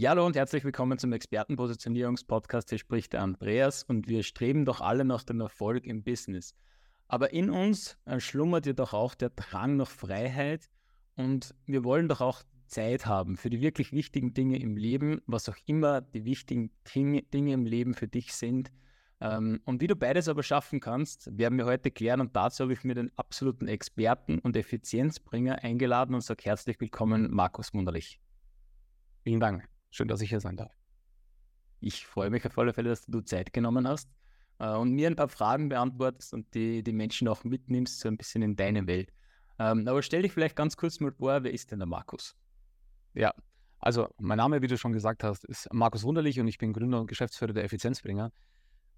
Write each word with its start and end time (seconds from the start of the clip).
Ja, 0.00 0.10
hallo 0.10 0.24
und 0.24 0.36
herzlich 0.36 0.62
willkommen 0.62 0.96
zum 0.96 1.12
Expertenpositionierungspodcast. 1.12 2.68
Hier 2.68 2.78
spricht 2.78 3.14
der 3.14 3.22
Andreas 3.22 3.82
und 3.82 4.06
wir 4.06 4.22
streben 4.22 4.64
doch 4.64 4.80
alle 4.80 5.04
nach 5.04 5.24
dem 5.24 5.40
Erfolg 5.40 5.84
im 5.86 6.04
Business. 6.04 6.54
Aber 7.08 7.32
in 7.32 7.50
uns 7.50 7.98
äh, 8.04 8.20
schlummert 8.20 8.64
jedoch 8.66 8.94
auch 8.94 9.16
der 9.16 9.30
Drang 9.30 9.74
nach 9.74 9.90
Freiheit 9.90 10.70
und 11.16 11.52
wir 11.66 11.82
wollen 11.82 12.06
doch 12.06 12.20
auch 12.20 12.44
Zeit 12.68 13.06
haben 13.06 13.36
für 13.36 13.50
die 13.50 13.60
wirklich 13.60 13.90
wichtigen 13.90 14.34
Dinge 14.34 14.60
im 14.60 14.76
Leben, 14.76 15.20
was 15.26 15.48
auch 15.48 15.56
immer 15.66 16.00
die 16.00 16.24
wichtigen 16.24 16.70
Dinge 16.94 17.52
im 17.52 17.66
Leben 17.66 17.94
für 17.94 18.06
dich 18.06 18.34
sind. 18.34 18.70
Ähm, 19.20 19.60
und 19.64 19.80
wie 19.80 19.88
du 19.88 19.96
beides 19.96 20.28
aber 20.28 20.44
schaffen 20.44 20.78
kannst, 20.78 21.36
werden 21.36 21.58
wir 21.58 21.66
heute 21.66 21.90
klären 21.90 22.20
und 22.20 22.36
dazu 22.36 22.62
habe 22.62 22.72
ich 22.72 22.84
mir 22.84 22.94
den 22.94 23.10
absoluten 23.18 23.66
Experten 23.66 24.38
und 24.38 24.54
Effizienzbringer 24.54 25.64
eingeladen 25.64 26.14
und 26.14 26.20
sage 26.20 26.44
herzlich 26.44 26.80
willkommen, 26.80 27.34
Markus 27.34 27.72
Munderlich. 27.72 28.20
Vielen 29.24 29.40
Dank. 29.40 29.68
Schön, 29.90 30.08
dass 30.08 30.20
ich 30.20 30.30
hier 30.30 30.40
sein 30.40 30.56
darf. 30.56 30.76
Ich 31.80 32.06
freue 32.06 32.30
mich 32.30 32.44
auf 32.46 32.58
alle 32.58 32.72
Fälle, 32.72 32.90
dass 32.90 33.06
du 33.06 33.20
Zeit 33.20 33.52
genommen 33.52 33.86
hast 33.86 34.08
äh, 34.58 34.74
und 34.74 34.92
mir 34.92 35.06
ein 35.06 35.16
paar 35.16 35.28
Fragen 35.28 35.68
beantwortest 35.68 36.34
und 36.34 36.54
die, 36.54 36.82
die 36.82 36.92
Menschen 36.92 37.28
auch 37.28 37.44
mitnimmst, 37.44 38.00
so 38.00 38.08
ein 38.08 38.16
bisschen 38.16 38.42
in 38.42 38.56
deine 38.56 38.86
Welt. 38.86 39.12
Ähm, 39.58 39.86
aber 39.88 40.02
stell 40.02 40.22
dich 40.22 40.32
vielleicht 40.32 40.56
ganz 40.56 40.76
kurz 40.76 41.00
mal 41.00 41.12
vor, 41.12 41.42
wer 41.42 41.52
ist 41.52 41.70
denn 41.70 41.78
der 41.78 41.86
Markus? 41.86 42.36
Ja, 43.14 43.32
also 43.80 44.08
mein 44.18 44.38
Name, 44.38 44.62
wie 44.62 44.66
du 44.66 44.76
schon 44.76 44.92
gesagt 44.92 45.24
hast, 45.24 45.44
ist 45.44 45.72
Markus 45.72 46.02
Wunderlich 46.02 46.38
und 46.40 46.48
ich 46.48 46.58
bin 46.58 46.72
Gründer 46.72 47.00
und 47.00 47.06
Geschäftsführer 47.06 47.52
der 47.52 47.64
Effizienzbringer. 47.64 48.32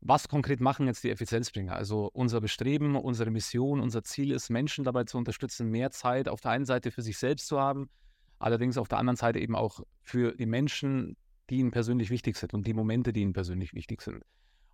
Was 0.03 0.29
konkret 0.29 0.61
machen 0.61 0.87
jetzt 0.87 1.05
die 1.05 1.11
Effizienzbringer? 1.11 1.75
Also 1.75 2.11
unser 2.15 2.41
Bestreben, 2.41 2.97
unsere 2.97 3.31
Mission, 3.31 3.81
unser 3.81 4.03
Ziel 4.03 4.33
ist, 4.33 4.49
Menschen 4.49 4.85
dabei 4.85 5.05
zu 5.05 5.19
unterstützen, 5.19 5.69
mehr 5.71 5.91
Zeit 5.91 6.29
auf 6.29 6.41
der 6.41 6.53
einen 6.53 6.65
Seite 6.65 6.91
für 6.91 7.03
sich 7.03 7.19
selbst 7.19 7.47
zu 7.47 7.61
haben, 7.61 7.91
allerdings 8.41 8.79
auf 8.79 8.89
der 8.89 8.99
anderen 8.99 9.17
Seite 9.17 9.39
eben 9.39 9.55
auch 9.55 9.81
für 10.03 10.35
die 10.35 10.47
Menschen, 10.47 11.17
die 11.49 11.59
ihnen 11.59 11.71
persönlich 11.71 12.11
wichtig 12.11 12.37
sind 12.37 12.55
und 12.55 12.67
die 12.67 12.75
Momente, 12.75 13.13
die 13.13 13.21
ihnen 13.21 13.33
persönlich 13.33 13.75
wichtig 13.75 14.03
sind. 14.03 14.25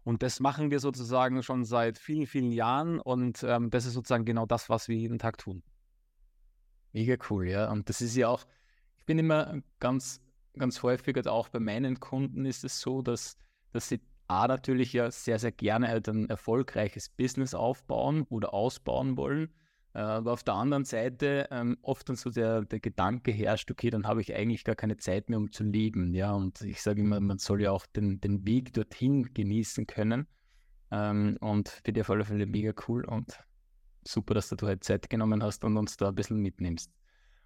Und 0.05 0.23
das 0.23 0.41
machen 0.41 0.70
wir 0.70 0.78
sozusagen 0.78 1.42
schon 1.42 1.64
seit 1.64 1.98
vielen, 1.98 2.27
vielen 2.27 2.53
Jahren 2.53 3.00
und 3.00 3.42
ähm, 3.42 3.70
das 3.70 3.86
ist 3.86 3.95
sozusagen 3.95 4.25
genau 4.25 4.47
das, 4.47 4.70
was 4.70 4.89
wir 4.89 4.97
jeden 4.97 5.19
Tag 5.19 5.36
tun. 5.36 5.62
Mega 6.92 7.17
cool, 7.28 7.48
ja. 7.48 7.70
Und 7.70 7.89
das 7.89 8.00
ist 8.00 8.14
ja 8.14 8.28
auch, 8.28 8.47
ich 8.98 9.05
bin 9.05 9.19
immer 9.19 9.61
ganz, 9.80 10.20
ganz 10.56 10.83
häufig, 10.83 11.17
also 11.17 11.30
auch 11.30 11.48
bei 11.48 11.58
meinen 11.58 11.98
Kunden 11.98 12.47
ist 12.47 12.64
es 12.64 12.80
so, 12.80 13.03
dass, 13.03 13.36
dass 13.73 13.89
sie 13.89 14.01
A 14.28 14.47
natürlich 14.47 14.92
ja 14.92 15.11
sehr, 15.11 15.39
sehr 15.39 15.53
gerne 15.53 15.89
halt 15.89 16.08
ein 16.08 16.28
erfolgreiches 16.28 17.08
Business 17.08 17.55
aufbauen 17.55 18.23
oder 18.28 18.55
ausbauen 18.55 19.17
wollen 19.17 19.53
aber 20.00 20.33
auf 20.33 20.42
der 20.42 20.55
anderen 20.55 20.84
Seite 20.84 21.48
ähm, 21.50 21.78
oft 21.80 22.08
dann 22.08 22.16
so 22.16 22.28
der, 22.28 22.62
der 22.62 22.80
Gedanke 22.80 23.33
herrscht, 23.33 23.70
okay, 23.70 23.89
dann 23.89 24.06
habe 24.06 24.20
ich 24.20 24.34
eigentlich 24.34 24.64
gar 24.64 24.75
keine 24.75 24.98
Zeit 24.98 25.30
mehr, 25.30 25.39
um 25.39 25.50
zu 25.52 25.64
leben. 25.64 26.14
Ja, 26.14 26.33
und 26.33 26.61
ich 26.61 26.83
sage 26.83 27.00
immer, 27.00 27.19
man 27.20 27.39
soll 27.39 27.62
ja 27.62 27.70
auch 27.70 27.86
den, 27.86 28.20
den 28.20 28.44
Weg 28.47 28.74
dorthin 28.74 29.33
genießen 29.33 29.86
können. 29.86 30.27
Ähm, 30.91 31.39
und 31.41 31.69
finde 31.69 32.00
ich 32.00 32.05
auf 32.05 32.11
alle 32.11 32.24
Fälle 32.24 32.47
mega 32.47 32.74
cool 32.86 33.05
und 33.06 33.39
super, 34.05 34.34
dass 34.34 34.50
du 34.50 34.67
heute 34.67 34.80
Zeit 34.80 35.08
genommen 35.08 35.42
hast 35.42 35.64
und 35.64 35.77
uns 35.78 35.97
da 35.97 36.08
ein 36.08 36.14
bisschen 36.14 36.41
mitnimmst. 36.41 36.92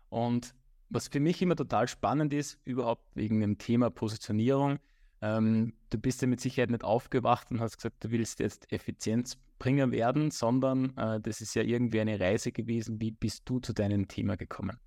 Und 0.09 0.55
was 0.89 1.07
für 1.07 1.21
mich 1.21 1.41
immer 1.41 1.55
total 1.55 1.87
spannend 1.87 2.33
ist, 2.33 2.59
überhaupt 2.65 3.05
wegen 3.15 3.41
dem 3.41 3.59
Thema 3.59 3.91
Positionierung, 3.91 4.81
ähm, 5.23 5.75
du 5.91 5.99
bist 5.99 6.23
ja 6.23 6.29
mit 6.29 6.41
Sicherheit 6.41 6.71
nicht 6.71 6.85
aufgewacht 6.85 7.51
und 7.51 7.61
hast 7.61 7.77
gesagt, 7.77 8.03
du 8.03 8.11
willst 8.11 8.41
jetzt 8.41 8.73
Effizienzbringer 8.73 9.91
werden, 9.91 10.31
sondern 10.31 10.97
äh, 10.97 11.21
das 11.21 11.41
ist 11.41 11.55
ja 11.55 11.63
irgendwie 11.63 12.01
eine 12.01 12.19
Reise 12.19 12.53
gewesen. 12.53 13.01
Wie 13.01 13.11
bist 13.11 13.43
du 13.45 13.61
zu 13.61 13.75
deinem 13.75 14.09
Thema 14.09 14.37
gekommen? 14.37 14.79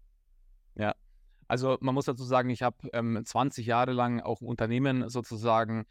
Ja, 0.75 0.95
also 1.47 1.77
man 1.81 1.93
muss 1.93 2.05
dazu 2.05 2.23
sagen, 2.23 2.49
ich 2.49 2.63
habe 2.63 2.89
ähm, 2.93 3.21
20 3.23 3.65
Jahre 3.65 3.93
lang 3.93 4.21
auch 4.21 4.41
Unternehmen 4.41 5.07
sozusagen 5.09 5.85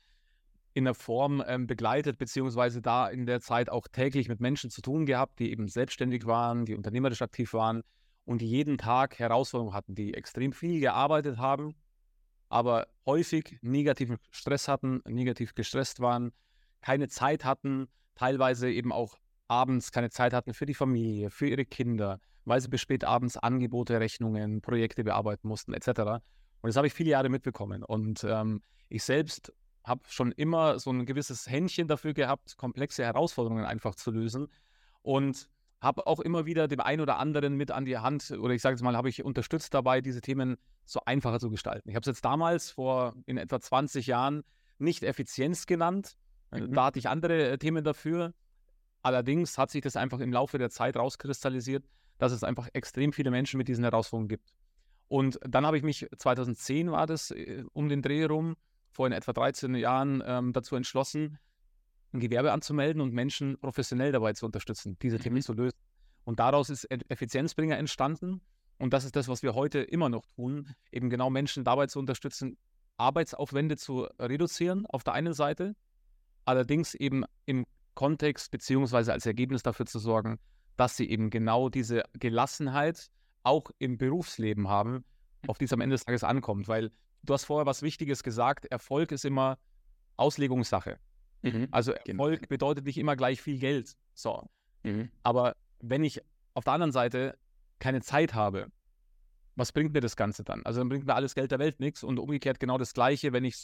in 0.74 0.84
der 0.84 0.94
Form 0.94 1.42
ähm, 1.46 1.66
begleitet, 1.66 2.18
beziehungsweise 2.18 2.82
da 2.82 3.06
in 3.06 3.26
der 3.26 3.40
Zeit 3.40 3.70
auch 3.70 3.86
täglich 3.86 4.28
mit 4.28 4.40
Menschen 4.40 4.70
zu 4.70 4.80
tun 4.80 5.06
gehabt, 5.06 5.38
die 5.38 5.52
eben 5.52 5.68
selbstständig 5.68 6.26
waren, 6.26 6.64
die 6.64 6.74
unternehmerisch 6.74 7.22
aktiv 7.22 7.52
waren 7.52 7.82
und 8.24 8.40
die 8.40 8.48
jeden 8.48 8.78
Tag 8.78 9.18
Herausforderungen 9.18 9.74
hatten, 9.74 9.94
die 9.94 10.14
extrem 10.14 10.52
viel 10.52 10.80
gearbeitet 10.80 11.36
haben 11.38 11.74
aber 12.52 12.86
häufig 13.06 13.58
negativen 13.62 14.18
Stress 14.30 14.68
hatten, 14.68 15.00
negativ 15.06 15.54
gestresst 15.54 16.00
waren, 16.00 16.32
keine 16.82 17.08
Zeit 17.08 17.44
hatten, 17.44 17.88
teilweise 18.14 18.70
eben 18.70 18.92
auch 18.92 19.16
abends 19.48 19.90
keine 19.90 20.10
Zeit 20.10 20.34
hatten 20.34 20.52
für 20.52 20.66
die 20.66 20.74
Familie, 20.74 21.30
für 21.30 21.48
ihre 21.48 21.64
Kinder, 21.64 22.20
weil 22.44 22.60
sie 22.60 22.68
bis 22.68 22.82
spät 22.82 23.04
abends 23.04 23.36
Angebote, 23.36 23.98
Rechnungen, 24.00 24.60
Projekte 24.60 25.02
bearbeiten 25.02 25.48
mussten, 25.48 25.72
etc. 25.72 25.88
Und 25.88 26.68
das 26.68 26.76
habe 26.76 26.86
ich 26.86 26.92
viele 26.92 27.10
Jahre 27.10 27.30
mitbekommen. 27.30 27.82
Und 27.82 28.24
ähm, 28.24 28.62
ich 28.88 29.02
selbst 29.02 29.52
habe 29.84 30.02
schon 30.08 30.32
immer 30.32 30.78
so 30.78 30.90
ein 30.90 31.06
gewisses 31.06 31.48
Händchen 31.48 31.88
dafür 31.88 32.12
gehabt, 32.12 32.56
komplexe 32.58 33.02
Herausforderungen 33.02 33.64
einfach 33.64 33.94
zu 33.94 34.10
lösen. 34.10 34.48
Und 35.00 35.48
habe 35.82 36.06
auch 36.06 36.20
immer 36.20 36.46
wieder 36.46 36.68
dem 36.68 36.80
einen 36.80 37.00
oder 37.00 37.18
anderen 37.18 37.56
mit 37.56 37.72
an 37.72 37.84
die 37.84 37.98
Hand, 37.98 38.30
oder 38.30 38.54
ich 38.54 38.62
sage 38.62 38.76
es 38.76 38.82
mal, 38.82 38.96
habe 38.96 39.08
ich 39.08 39.24
unterstützt 39.24 39.74
dabei, 39.74 40.00
diese 40.00 40.20
Themen 40.20 40.56
so 40.84 41.00
einfacher 41.04 41.40
zu 41.40 41.50
gestalten. 41.50 41.88
Ich 41.90 41.96
habe 41.96 42.02
es 42.02 42.06
jetzt 42.06 42.24
damals 42.24 42.70
vor 42.70 43.14
in 43.26 43.36
etwa 43.36 43.60
20 43.60 44.06
Jahren 44.06 44.44
nicht 44.78 45.02
Effizienz 45.02 45.66
genannt. 45.66 46.16
Äh, 46.52 46.60
mhm. 46.60 46.72
Da 46.72 46.84
hatte 46.84 47.00
ich 47.00 47.08
andere 47.08 47.50
äh, 47.50 47.58
Themen 47.58 47.82
dafür. 47.82 48.32
Allerdings 49.02 49.58
hat 49.58 49.70
sich 49.72 49.82
das 49.82 49.96
einfach 49.96 50.20
im 50.20 50.32
Laufe 50.32 50.56
der 50.56 50.70
Zeit 50.70 50.96
rauskristallisiert, 50.96 51.84
dass 52.18 52.30
es 52.30 52.44
einfach 52.44 52.68
extrem 52.72 53.12
viele 53.12 53.32
Menschen 53.32 53.58
mit 53.58 53.66
diesen 53.66 53.82
Herausforderungen 53.82 54.28
gibt. 54.28 54.54
Und 55.08 55.40
dann 55.42 55.66
habe 55.66 55.76
ich 55.76 55.82
mich, 55.82 56.06
2010 56.16 56.92
war 56.92 57.08
das, 57.08 57.32
äh, 57.32 57.64
um 57.72 57.88
den 57.88 58.02
Dreh 58.02 58.24
rum, 58.24 58.54
vor 58.92 59.08
in 59.08 59.12
etwa 59.12 59.32
13 59.32 59.74
Jahren 59.74 60.22
ähm, 60.24 60.52
dazu 60.52 60.76
entschlossen, 60.76 61.38
ein 62.12 62.20
Gewerbe 62.20 62.52
anzumelden 62.52 63.00
und 63.00 63.12
Menschen 63.12 63.58
professionell 63.58 64.12
dabei 64.12 64.32
zu 64.32 64.46
unterstützen, 64.46 64.98
diese 65.00 65.18
Themen 65.18 65.36
mhm. 65.36 65.42
zu 65.42 65.52
lösen. 65.54 65.78
Und 66.24 66.38
daraus 66.38 66.70
ist 66.70 66.86
Effizienzbringer 67.08 67.76
entstanden. 67.78 68.40
Und 68.78 68.92
das 68.92 69.04
ist 69.04 69.16
das, 69.16 69.28
was 69.28 69.42
wir 69.42 69.54
heute 69.54 69.80
immer 69.80 70.08
noch 70.08 70.24
tun, 70.36 70.74
eben 70.90 71.10
genau 71.10 71.30
Menschen 71.30 71.64
dabei 71.64 71.86
zu 71.86 71.98
unterstützen, 71.98 72.56
Arbeitsaufwände 72.96 73.76
zu 73.76 74.08
reduzieren 74.18 74.86
auf 74.86 75.04
der 75.04 75.14
einen 75.14 75.34
Seite, 75.34 75.74
allerdings 76.44 76.94
eben 76.94 77.24
im 77.46 77.64
Kontext 77.94 78.50
beziehungsweise 78.50 79.12
als 79.12 79.26
Ergebnis 79.26 79.62
dafür 79.62 79.86
zu 79.86 79.98
sorgen, 79.98 80.38
dass 80.76 80.96
sie 80.96 81.08
eben 81.08 81.30
genau 81.30 81.68
diese 81.68 82.04
Gelassenheit 82.14 83.08
auch 83.42 83.70
im 83.78 83.98
Berufsleben 83.98 84.68
haben, 84.68 85.04
auf 85.46 85.58
die 85.58 85.64
es 85.64 85.72
am 85.72 85.80
Ende 85.80 85.94
des 85.94 86.04
Tages 86.04 86.24
ankommt. 86.24 86.68
Weil 86.68 86.90
du 87.22 87.34
hast 87.34 87.44
vorher 87.44 87.66
was 87.66 87.82
Wichtiges 87.82 88.22
gesagt, 88.22 88.66
Erfolg 88.66 89.12
ist 89.12 89.24
immer 89.24 89.58
Auslegungssache. 90.16 90.98
Mhm. 91.42 91.68
Also 91.70 91.92
genau. 92.04 92.24
Erfolg 92.24 92.40
genau. 92.40 92.48
bedeutet 92.48 92.84
nicht 92.86 92.98
immer 92.98 93.16
gleich 93.16 93.40
viel 93.42 93.58
Geld. 93.58 93.96
So. 94.14 94.48
Mhm. 94.82 95.10
Aber 95.22 95.56
wenn 95.80 96.04
ich 96.04 96.20
auf 96.54 96.64
der 96.64 96.72
anderen 96.74 96.92
Seite 96.92 97.36
keine 97.78 98.00
Zeit 98.00 98.34
habe, 98.34 98.68
was 99.56 99.72
bringt 99.72 99.92
mir 99.92 100.00
das 100.00 100.16
Ganze 100.16 100.44
dann? 100.44 100.64
Also 100.64 100.80
dann 100.80 100.88
bringt 100.88 101.06
mir 101.06 101.14
alles 101.14 101.34
Geld 101.34 101.50
der 101.50 101.58
Welt 101.58 101.80
nichts 101.80 102.02
und 102.02 102.18
umgekehrt 102.18 102.60
genau 102.60 102.78
das 102.78 102.94
Gleiche, 102.94 103.32
wenn 103.32 103.44
ich 103.44 103.62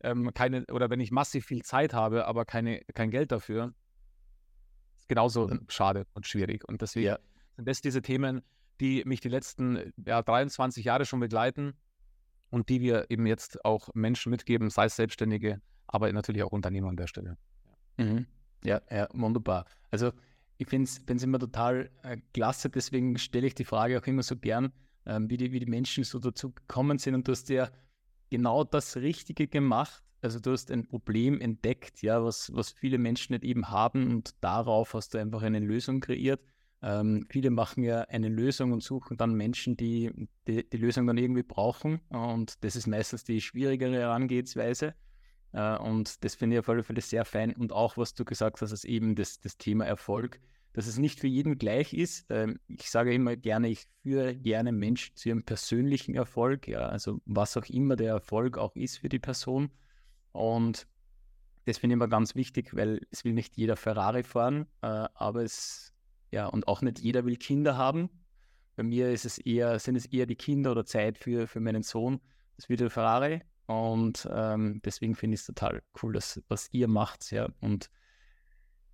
ähm, 0.00 0.32
keine 0.32 0.64
oder 0.72 0.88
wenn 0.90 1.00
ich 1.00 1.10
massiv 1.10 1.46
viel 1.46 1.62
Zeit 1.62 1.92
habe, 1.92 2.26
aber 2.26 2.44
keine, 2.44 2.80
kein 2.94 3.10
Geld 3.10 3.32
dafür, 3.32 3.74
ist 4.96 5.08
genauso 5.08 5.48
mhm. 5.48 5.66
schade 5.68 6.06
und 6.14 6.26
schwierig. 6.26 6.66
Und 6.66 6.82
deswegen 6.82 7.06
ja. 7.06 7.18
sind 7.56 7.68
das 7.68 7.80
diese 7.80 8.02
Themen, 8.02 8.42
die 8.80 9.02
mich 9.04 9.20
die 9.20 9.28
letzten 9.28 9.92
ja, 10.04 10.22
23 10.22 10.84
Jahre 10.84 11.04
schon 11.04 11.20
begleiten 11.20 11.74
und 12.50 12.68
die 12.68 12.80
wir 12.80 13.10
eben 13.10 13.26
jetzt 13.26 13.64
auch 13.64 13.88
Menschen 13.94 14.30
mitgeben, 14.30 14.70
sei 14.70 14.86
es 14.86 14.96
Selbstständige, 14.96 15.60
aber 15.86 16.12
natürlich 16.12 16.42
auch 16.42 16.52
Unternehmer 16.52 16.88
an 16.88 16.96
der 16.96 17.06
Stelle. 17.06 17.36
Ja, 17.98 18.04
mhm. 18.04 18.26
ja, 18.64 18.80
ja, 18.90 19.08
wunderbar. 19.12 19.66
Also 19.90 20.12
ich 20.58 20.68
finde 20.68 20.88
es 20.88 21.22
immer 21.22 21.38
total 21.38 21.90
äh, 22.02 22.18
klasse, 22.32 22.70
deswegen 22.70 23.18
stelle 23.18 23.46
ich 23.46 23.54
die 23.54 23.64
Frage 23.64 23.98
auch 23.98 24.06
immer 24.06 24.22
so 24.22 24.36
gern, 24.36 24.72
ähm, 25.04 25.28
wie, 25.30 25.36
die, 25.36 25.52
wie 25.52 25.60
die 25.60 25.66
Menschen 25.66 26.04
so 26.04 26.18
dazu 26.18 26.52
gekommen 26.52 26.98
sind 26.98 27.14
und 27.14 27.28
du 27.28 27.32
hast 27.32 27.48
ja 27.48 27.70
genau 28.30 28.64
das 28.64 28.96
Richtige 28.96 29.46
gemacht. 29.48 30.02
Also 30.22 30.40
du 30.40 30.52
hast 30.52 30.70
ein 30.70 30.86
Problem 30.86 31.40
entdeckt, 31.40 32.02
ja, 32.02 32.24
was, 32.24 32.50
was 32.54 32.70
viele 32.70 32.98
Menschen 32.98 33.34
nicht 33.34 33.44
eben 33.44 33.68
haben 33.70 34.10
und 34.10 34.34
darauf 34.40 34.94
hast 34.94 35.14
du 35.14 35.18
einfach 35.18 35.42
eine 35.42 35.60
Lösung 35.60 36.00
kreiert. 36.00 36.40
Ähm, 36.82 37.26
viele 37.30 37.50
machen 37.50 37.82
ja 37.84 38.02
eine 38.02 38.28
Lösung 38.28 38.72
und 38.72 38.82
suchen 38.82 39.16
dann 39.16 39.34
Menschen, 39.34 39.76
die, 39.76 40.10
die, 40.46 40.68
die 40.68 40.76
Lösung 40.76 41.06
dann 41.06 41.18
irgendwie 41.18 41.42
brauchen 41.42 42.00
und 42.08 42.62
das 42.64 42.76
ist 42.76 42.86
meistens 42.86 43.24
die 43.24 43.40
schwierigere 43.40 43.94
Herangehensweise. 43.94 44.94
Äh, 45.56 45.78
und 45.78 46.22
das 46.22 46.34
finde 46.34 46.56
ich 46.56 46.60
auf 46.60 46.68
alle 46.68 46.84
Fälle 46.84 47.00
sehr 47.00 47.24
fein. 47.24 47.54
Und 47.54 47.72
auch, 47.72 47.96
was 47.96 48.14
du 48.14 48.24
gesagt 48.24 48.60
hast, 48.60 48.72
ist 48.72 48.84
eben 48.84 49.16
das, 49.16 49.40
das 49.40 49.56
Thema 49.56 49.86
Erfolg, 49.86 50.38
dass 50.74 50.86
es 50.86 50.98
nicht 50.98 51.18
für 51.18 51.26
jeden 51.26 51.58
gleich 51.58 51.94
ist. 51.94 52.26
Ähm, 52.28 52.60
ich 52.68 52.90
sage 52.90 53.14
immer 53.14 53.36
gerne, 53.36 53.68
ich 53.68 53.86
führe 54.02 54.36
gerne 54.36 54.70
Menschen 54.70 55.16
zu 55.16 55.30
ihrem 55.30 55.42
persönlichen 55.42 56.14
Erfolg, 56.14 56.68
ja, 56.68 56.80
also 56.88 57.20
was 57.24 57.56
auch 57.56 57.64
immer 57.66 57.96
der 57.96 58.10
Erfolg 58.10 58.58
auch 58.58 58.76
ist 58.76 58.98
für 58.98 59.08
die 59.08 59.18
Person. 59.18 59.70
Und 60.32 60.86
das 61.64 61.78
finde 61.78 61.94
ich 61.94 61.96
immer 61.96 62.08
ganz 62.08 62.34
wichtig, 62.34 62.76
weil 62.76 63.00
es 63.10 63.24
will 63.24 63.32
nicht 63.32 63.56
jeder 63.56 63.76
Ferrari 63.76 64.22
fahren, 64.22 64.66
äh, 64.82 65.08
aber 65.14 65.42
es, 65.42 65.94
ja, 66.30 66.46
und 66.46 66.68
auch 66.68 66.82
nicht 66.82 67.00
jeder 67.00 67.24
will 67.24 67.36
Kinder 67.36 67.78
haben. 67.78 68.10
Bei 68.76 68.82
mir 68.82 69.10
ist 69.10 69.24
es 69.24 69.38
eher, 69.38 69.78
sind 69.78 69.96
es 69.96 70.04
eher 70.04 70.26
die 70.26 70.36
Kinder 70.36 70.72
oder 70.72 70.84
Zeit 70.84 71.16
für, 71.16 71.46
für 71.46 71.60
meinen 71.60 71.82
Sohn. 71.82 72.20
Das 72.56 72.68
wird 72.68 72.80
der 72.80 72.90
Ferrari 72.90 73.40
Und 73.66 74.28
ähm, 74.32 74.80
deswegen 74.84 75.14
finde 75.14 75.34
ich 75.34 75.40
es 75.40 75.46
total 75.46 75.82
cool, 76.02 76.12
dass, 76.12 76.40
was 76.48 76.68
ihr 76.72 76.88
macht. 76.88 77.30
Ja. 77.32 77.48
Und 77.60 77.90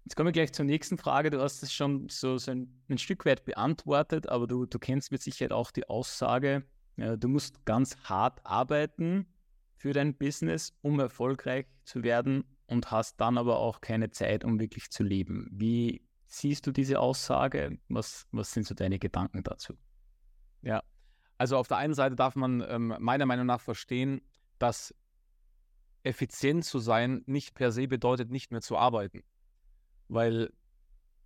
jetzt 0.04 0.16
kommen 0.16 0.28
wir 0.28 0.32
gleich 0.32 0.52
zur 0.52 0.64
nächsten 0.64 0.98
Frage. 0.98 1.30
Du 1.30 1.40
hast 1.40 1.62
es 1.62 1.72
schon 1.72 2.08
so, 2.08 2.38
so 2.38 2.50
ein, 2.50 2.82
ein, 2.88 2.98
Stück 2.98 3.26
weit 3.26 3.44
beantwortet, 3.44 4.28
aber 4.28 4.46
du, 4.46 4.64
du 4.64 4.78
kennst 4.78 5.12
mit 5.12 5.22
Sicherheit 5.22 5.52
auch 5.52 5.70
die 5.70 5.88
Aussage, 5.88 6.64
ja, 6.96 7.16
du 7.16 7.28
musst 7.28 7.64
ganz 7.64 7.96
hart 8.04 8.40
arbeiten 8.44 9.26
für 9.76 9.92
dein 9.92 10.16
Business, 10.16 10.72
um 10.82 11.00
erfolgreich 11.00 11.66
zu 11.84 12.02
werden 12.02 12.44
und 12.66 12.90
hast 12.90 13.20
dann 13.20 13.38
aber 13.38 13.58
auch 13.58 13.80
keine 13.80 14.10
Zeit, 14.10 14.44
um 14.44 14.58
wirklich 14.58 14.90
zu 14.90 15.02
leben. 15.02 15.48
Wie 15.52 16.06
siehst 16.26 16.66
du 16.66 16.72
diese 16.72 16.98
Aussage? 17.00 17.78
Was, 17.88 18.26
was 18.30 18.52
sind 18.52 18.66
so 18.66 18.75
deine 18.75 18.98
Gedanken 18.98 19.42
dazu? 19.42 19.75
Ja, 20.62 20.82
also 21.42 21.56
auf 21.56 21.66
der 21.66 21.78
einen 21.78 21.94
Seite 21.94 22.14
darf 22.14 22.36
man 22.36 22.64
ähm, 22.68 22.94
meiner 23.00 23.26
Meinung 23.26 23.46
nach 23.46 23.60
verstehen, 23.60 24.20
dass 24.62 24.94
effizient 26.05 26.64
zu 26.64 26.79
sein 26.79 27.23
nicht 27.26 27.55
per 27.55 27.73
se 27.73 27.88
bedeutet, 27.88 28.31
nicht 28.31 28.53
mehr 28.53 28.61
zu 28.61 28.76
arbeiten. 28.76 29.25
Weil 30.09 30.53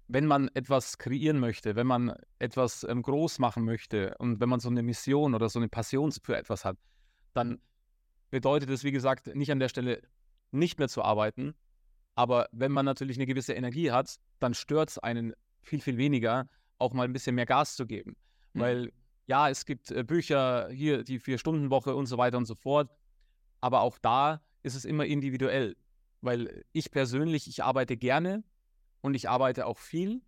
wenn 0.09 0.27
man 0.27 0.49
etwas 0.55 0.99
kreieren 0.99 1.38
möchte, 1.38 1.77
wenn 1.77 1.87
man 1.87 2.15
etwas 2.38 2.85
ähm, 2.85 3.03
groß 3.03 3.38
machen 3.38 3.65
möchte 3.65 4.17
und 4.19 4.41
wenn 4.41 4.49
man 4.49 4.61
so 4.61 4.71
eine 4.71 4.83
Mission 4.83 5.35
oder 5.35 5.49
so 5.49 5.59
eine 5.59 5.69
Passion 5.69 6.12
für 6.12 6.37
etwas 6.37 6.65
hat, 6.65 6.79
dann 7.35 7.61
bedeutet 8.31 8.71
es, 8.71 8.85
wie 8.85 8.93
gesagt, 8.93 9.35
nicht 9.35 9.50
an 9.50 9.59
der 9.59 9.69
Stelle 9.69 10.03
nicht 10.50 10.79
mehr 10.79 10.88
zu 10.88 11.03
arbeiten. 11.03 11.55
Aber 12.15 12.49
wenn 12.53 12.73
man 12.73 12.87
natürlich 12.87 13.19
eine 13.19 13.27
gewisse 13.27 13.53
Energie 13.53 13.91
hat, 13.91 14.17
dann 14.38 14.55
stört 14.55 14.91
es 14.91 14.99
einen 14.99 15.35
viel, 15.61 15.81
viel 15.81 15.99
weniger, 15.99 16.49
auch 16.79 16.94
mal 16.94 17.05
ein 17.05 17.12
bisschen 17.12 17.35
mehr 17.35 17.47
Gas 17.47 17.77
zu 17.77 17.87
geben. 17.87 18.17
Mhm. 18.55 18.61
Weil 18.61 18.93
ja, 19.27 19.50
es 19.50 19.67
gibt 19.67 19.91
äh, 19.91 20.05
Bücher, 20.05 20.69
hier 20.71 21.03
die 21.05 21.19
Vier-Stunden-Woche 21.19 21.94
und 21.94 22.06
so 22.06 22.17
weiter 22.17 22.38
und 22.38 22.47
so 22.47 22.55
fort. 22.55 22.88
Aber 23.66 23.80
auch 23.80 23.98
da 23.98 24.40
ist 24.62 24.76
es 24.76 24.84
immer 24.84 25.06
individuell. 25.06 25.74
Weil 26.20 26.64
ich 26.70 26.92
persönlich, 26.92 27.48
ich 27.48 27.64
arbeite 27.64 27.96
gerne 27.96 28.44
und 29.00 29.14
ich 29.14 29.28
arbeite 29.28 29.66
auch 29.66 29.78
viel. 29.78 30.22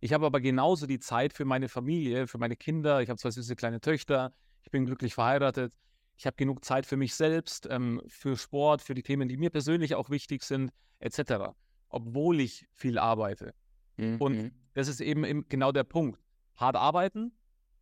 Ich 0.00 0.14
habe 0.14 0.24
aber 0.24 0.40
genauso 0.40 0.86
die 0.86 0.98
Zeit 0.98 1.34
für 1.34 1.44
meine 1.44 1.68
Familie, 1.68 2.26
für 2.26 2.38
meine 2.38 2.56
Kinder. 2.56 3.02
Ich 3.02 3.10
habe 3.10 3.18
zwei 3.18 3.30
süße 3.30 3.54
kleine 3.54 3.82
Töchter. 3.82 4.32
Ich 4.62 4.70
bin 4.70 4.86
glücklich 4.86 5.12
verheiratet. 5.12 5.74
Ich 6.16 6.24
habe 6.24 6.36
genug 6.36 6.64
Zeit 6.64 6.86
für 6.86 6.96
mich 6.96 7.14
selbst, 7.14 7.68
ähm, 7.70 8.00
für 8.08 8.38
Sport, 8.38 8.80
für 8.80 8.94
die 8.94 9.02
Themen, 9.02 9.28
die 9.28 9.36
mir 9.36 9.50
persönlich 9.50 9.94
auch 9.94 10.08
wichtig 10.08 10.42
sind, 10.42 10.72
etc. 11.00 11.52
Obwohl 11.90 12.40
ich 12.40 12.66
viel 12.72 12.98
arbeite. 12.98 13.52
Mhm. 13.98 14.16
Und 14.22 14.52
das 14.72 14.88
ist 14.88 15.02
eben 15.02 15.46
genau 15.50 15.70
der 15.70 15.84
Punkt. 15.84 16.18
Hart 16.56 16.76
arbeiten, 16.76 17.32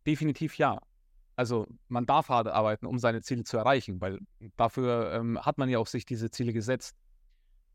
definitiv 0.05 0.57
ja. 0.57 0.81
Also 1.35 1.67
man 1.89 2.05
darf 2.05 2.29
hart 2.29 2.47
arbeiten, 2.47 2.85
um 2.85 2.97
seine 2.97 3.21
Ziele 3.21 3.43
zu 3.43 3.57
erreichen, 3.57 3.99
weil 3.99 4.19
dafür 4.55 5.11
ähm, 5.13 5.39
hat 5.39 5.57
man 5.57 5.69
ja 5.69 5.79
auch 5.79 5.87
sich 5.87 6.05
diese 6.05 6.31
Ziele 6.31 6.53
gesetzt. 6.53 6.95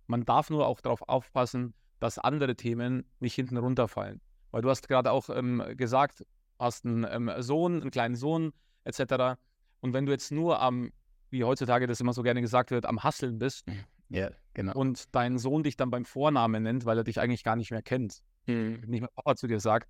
Man 0.07 0.25
darf 0.25 0.51
nur 0.51 0.67
auch 0.67 0.81
darauf 0.81 1.03
aufpassen, 1.09 1.75
dass 2.01 2.19
andere 2.19 2.57
Themen 2.57 3.05
nicht 3.21 3.35
hinten 3.35 3.59
runterfallen. 3.59 4.21
Weil 4.51 4.63
du 4.63 4.71
hast 4.71 4.89
gerade 4.89 5.13
auch 5.13 5.29
ähm, 5.29 5.63
gesagt, 5.77 6.25
hast 6.59 6.85
einen 6.85 7.07
ähm, 7.09 7.31
Sohn, 7.39 7.83
einen 7.83 7.91
kleinen 7.91 8.17
Sohn 8.17 8.53
etc. 8.85 9.39
Und 9.81 9.93
wenn 9.93 10.07
du 10.07 10.13
jetzt 10.13 10.33
nur 10.33 10.61
am, 10.61 10.91
wie 11.29 11.45
heutzutage 11.45 11.87
das 11.87 12.01
immer 12.01 12.13
so 12.13 12.23
gerne 12.23 12.41
gesagt 12.41 12.71
wird, 12.71 12.87
am 12.87 13.03
Hasseln 13.03 13.39
bist 13.39 13.69
mhm. 13.69 13.85
ja, 14.09 14.31
genau. 14.55 14.75
und 14.75 15.15
dein 15.15 15.39
Sohn 15.39 15.63
dich 15.63 15.77
dann 15.77 15.91
beim 15.91 16.07
Vornamen 16.07 16.63
nennt, 16.63 16.87
weil 16.87 16.99
er 16.99 17.05
dich 17.05 17.21
eigentlich 17.21 17.45
gar 17.45 17.57
nicht 17.57 17.71
mehr 17.71 17.83
kennt, 17.83 18.23
mhm. 18.47 18.83
nicht 18.87 19.01
mehr 19.03 19.11
Papa 19.15 19.37
zu 19.37 19.47
dir 19.47 19.61
sagt, 19.61 19.89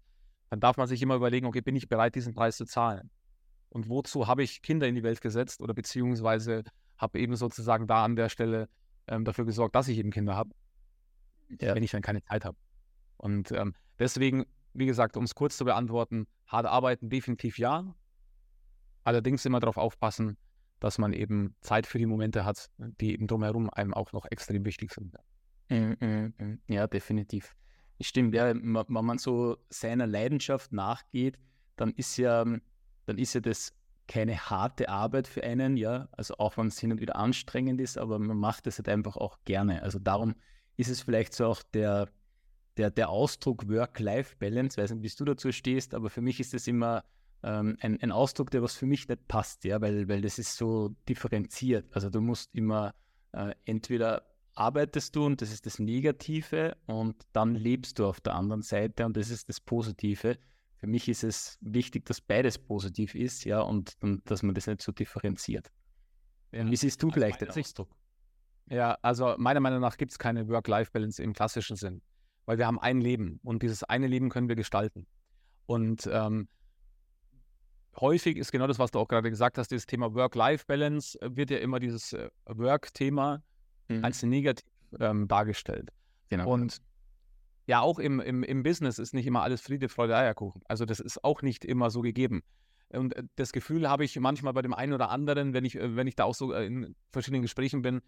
dann 0.51 0.61
darf 0.61 0.77
man 0.77 0.89
sich 0.89 1.01
immer 1.01 1.15
überlegen, 1.15 1.47
okay, 1.47 1.61
bin 1.61 1.77
ich 1.77 1.89
bereit, 1.89 2.17
diesen 2.17 2.35
Preis 2.35 2.57
zu 2.57 2.65
zahlen? 2.65 3.11
Und 3.71 3.89
wozu 3.89 4.27
habe 4.27 4.43
ich 4.43 4.63
Kinder 4.63 4.87
in 4.87 4.95
die 4.95 5.03
Welt 5.03 5.21
gesetzt 5.21 5.61
oder 5.61 5.75
beziehungsweise 5.75 6.65
habe 6.99 7.19
eben 7.19 7.37
sozusagen 7.37 7.87
da 7.87 8.05
an 8.05 8.17
der 8.17 8.29
Stelle 8.29 8.69
ähm, 9.07 9.25
dafür 9.25 9.47
gesorgt, 9.47 9.75
dass 9.75 9.89
ich 9.89 9.99
eben 9.99 10.11
Kinder 10.11 10.37
habe, 10.37 10.51
ja. 11.61 11.75
wenn 11.75 11.83
ich 11.83 11.91
dann 11.91 12.03
keine 12.03 12.23
Zeit 12.23 12.45
habe. 12.45 12.59
Und 13.17 13.53
ähm, 13.53 13.75
deswegen, 13.99 14.45
wie 14.75 14.87
gesagt, 14.87 15.17
um 15.17 15.25
es 15.25 15.35
kurz 15.35 15.57
zu 15.57 15.65
beantworten, 15.65 16.27
hart 16.47 16.67
arbeiten 16.67 17.09
definitiv 17.09 17.59
ja, 17.59 17.95
Allerdings 19.05 19.45
immer 19.47 19.61
darauf 19.61 19.77
aufpassen, 19.77 20.37
dass 20.79 20.99
man 20.99 21.13
eben 21.13 21.55
Zeit 21.61 21.87
für 21.87 21.99
die 21.99 22.07
Momente 22.07 22.45
hat, 22.45 22.71
die 22.79 23.13
eben 23.13 23.27
drumherum 23.27 23.71
einem 23.71 23.95
auch 23.95 24.13
noch 24.13 24.27
extrem 24.31 24.65
wichtig 24.65 24.93
sind. 24.93 25.15
Mm, 25.69 26.05
mm, 26.05 26.35
mm. 26.39 26.61
Ja, 26.69 26.87
definitiv. 26.87 27.55
Stimmt, 28.01 28.35
ja, 28.35 28.55
wenn 28.55 28.87
man 28.87 29.19
so 29.19 29.59
seiner 29.69 30.07
Leidenschaft 30.07 30.73
nachgeht, 30.73 31.39
dann 31.77 31.93
ist 31.93 32.17
ja, 32.17 32.45
dann 33.11 33.19
ist 33.19 33.35
ja 33.35 33.41
das 33.41 33.73
keine 34.07 34.39
harte 34.39 34.89
Arbeit 34.89 35.27
für 35.27 35.43
einen, 35.43 35.77
ja, 35.77 36.09
also 36.13 36.35
auch 36.39 36.57
wenn 36.57 36.69
es 36.69 36.79
hin 36.79 36.93
und 36.93 37.01
wieder 37.01 37.17
anstrengend 37.17 37.81
ist, 37.81 37.99
aber 37.99 38.21
man 38.21 38.37
macht 38.37 38.69
es 38.69 38.79
halt 38.79 38.89
einfach 38.89 39.17
auch 39.17 39.39
gerne. 39.45 39.83
Also 39.83 39.99
darum 39.99 40.35
ist 40.77 40.89
es 40.89 41.03
vielleicht 41.03 41.35
so 41.35 41.47
auch 41.47 41.63
der, 41.75 42.09
der, 42.77 42.91
der 42.91 43.09
Ausdruck 43.09 43.69
Work-Life-Balance, 43.69 44.81
weiß 44.81 44.93
nicht, 44.93 45.03
wie 45.03 45.17
du 45.17 45.25
dazu 45.25 45.51
stehst, 45.51 45.95
aber 45.95 46.09
für 46.09 46.21
mich 46.21 46.39
ist 46.39 46.55
das 46.55 46.69
immer 46.69 47.05
ähm, 47.43 47.77
ein, 47.81 48.01
ein 48.01 48.13
Ausdruck, 48.13 48.51
der 48.53 48.63
was 48.63 48.77
für 48.77 48.87
mich 48.87 49.09
nicht 49.09 49.27
passt, 49.27 49.65
ja, 49.65 49.81
weil, 49.81 50.09
weil 50.09 50.21
das 50.21 50.39
ist 50.39 50.57
so 50.57 50.95
differenziert. 51.09 51.87
Also 51.93 52.11
du 52.11 52.21
musst 52.21 52.55
immer 52.55 52.95
äh, 53.33 53.55
entweder 53.65 54.23
arbeitest 54.55 55.17
du 55.17 55.27
und 55.27 55.43
das 55.43 55.53
ist 55.53 55.67
das 55.67 55.81
Negative 55.81 56.77
und 56.87 57.17
dann 57.33 57.57
lebst 57.57 57.99
du 57.99 58.07
auf 58.07 58.21
der 58.21 58.35
anderen 58.37 58.63
Seite 58.63 59.05
und 59.05 59.17
das 59.17 59.31
ist 59.31 59.49
das 59.49 59.61
Positive. 59.61 60.39
Für 60.81 60.87
mich 60.87 61.09
ist 61.09 61.25
es 61.25 61.59
wichtig, 61.61 62.07
dass 62.07 62.23
beides 62.23 62.59
positiv 62.59 63.15
ist, 63.15 63.45
ja, 63.45 63.61
und, 63.61 63.97
und 64.01 64.29
dass 64.31 64.43
man 64.43 64.55
das 64.55 64.67
nicht 64.67 64.81
so 64.81 64.93
differenziert. 64.93 65.71
Ja. 66.53 66.69
Wie 66.69 66.77
siehst 66.77 67.03
du 67.03 67.11
vielleicht 67.11 67.43
den 67.43 67.51
Ausdruck? 67.51 67.95
Ja, 68.67 68.97
also 69.03 69.35
meiner 69.37 69.61
Meinung 69.61 69.81
nach 69.81 69.99
gibt 69.99 70.13
es 70.13 70.19
keine 70.19 70.49
Work-Life-Balance 70.49 71.23
im 71.23 71.35
klassischen 71.35 71.77
Sinn, 71.77 72.01
weil 72.47 72.57
wir 72.57 72.67
haben 72.67 72.81
ein 72.81 73.01
Leben 73.01 73.41
und 73.43 73.63
dieses 73.63 73.85
eine 73.85 74.07
Leben 74.07 74.31
können 74.31 74.49
wir 74.49 74.57
gestalten. 74.57 75.07
Und 75.67 76.09
ähm, 76.11 76.49
häufig 78.01 78.39
ist 78.39 78.51
genau 78.51 78.67
das, 78.67 78.79
was 78.79 78.91
du 78.91 79.01
auch 79.01 79.09
gerade 79.09 79.29
gesagt 79.29 79.59
hast, 79.59 79.71
dieses 79.71 79.87
Thema 79.87 80.15
Work-Life-Balance, 80.15 81.21
äh, 81.21 81.37
wird 81.37 81.51
ja 81.51 81.59
immer 81.59 81.79
dieses 81.79 82.15
äh, 82.15 82.31
Work-Thema 82.47 83.43
mhm. 83.89 84.05
als 84.05 84.23
negativ 84.23 84.65
ähm, 84.99 85.29
dargestellt. 85.29 85.91
Genau. 86.31 86.51
Und 86.51 86.81
ja, 87.67 87.81
auch 87.81 87.99
im, 87.99 88.21
im, 88.21 88.43
im 88.43 88.63
Business 88.63 88.99
ist 88.99 89.15
nicht 89.15 89.27
immer 89.27 89.43
alles 89.43 89.61
Friede, 89.61 89.89
Freude, 89.89 90.17
Eierkuchen. 90.17 90.63
Also 90.67 90.85
das 90.85 91.01
ist 91.01 91.23
auch 91.25 91.43
nicht 91.43 91.65
immer 91.65 91.91
so 91.91 92.01
gegeben. 92.01 92.43
Und 92.93 93.15
äh, 93.17 93.23
das 93.37 93.53
Gefühl 93.53 93.89
habe 93.89 94.05
ich 94.05 94.19
manchmal 94.19 94.53
bei 94.53 94.63
dem 94.63 94.75
einen 94.75 94.93
oder 94.93 95.11
anderen, 95.11 95.53
wenn 95.53 95.65
ich, 95.65 95.77
wenn 95.77 96.07
ich 96.07 96.17
da 96.17 96.25
auch 96.25 96.35
so 96.35 96.53
in 96.53 96.95
verschiedenen 97.11 97.43
Gesprächen 97.43 97.83
bin, 97.83 98.01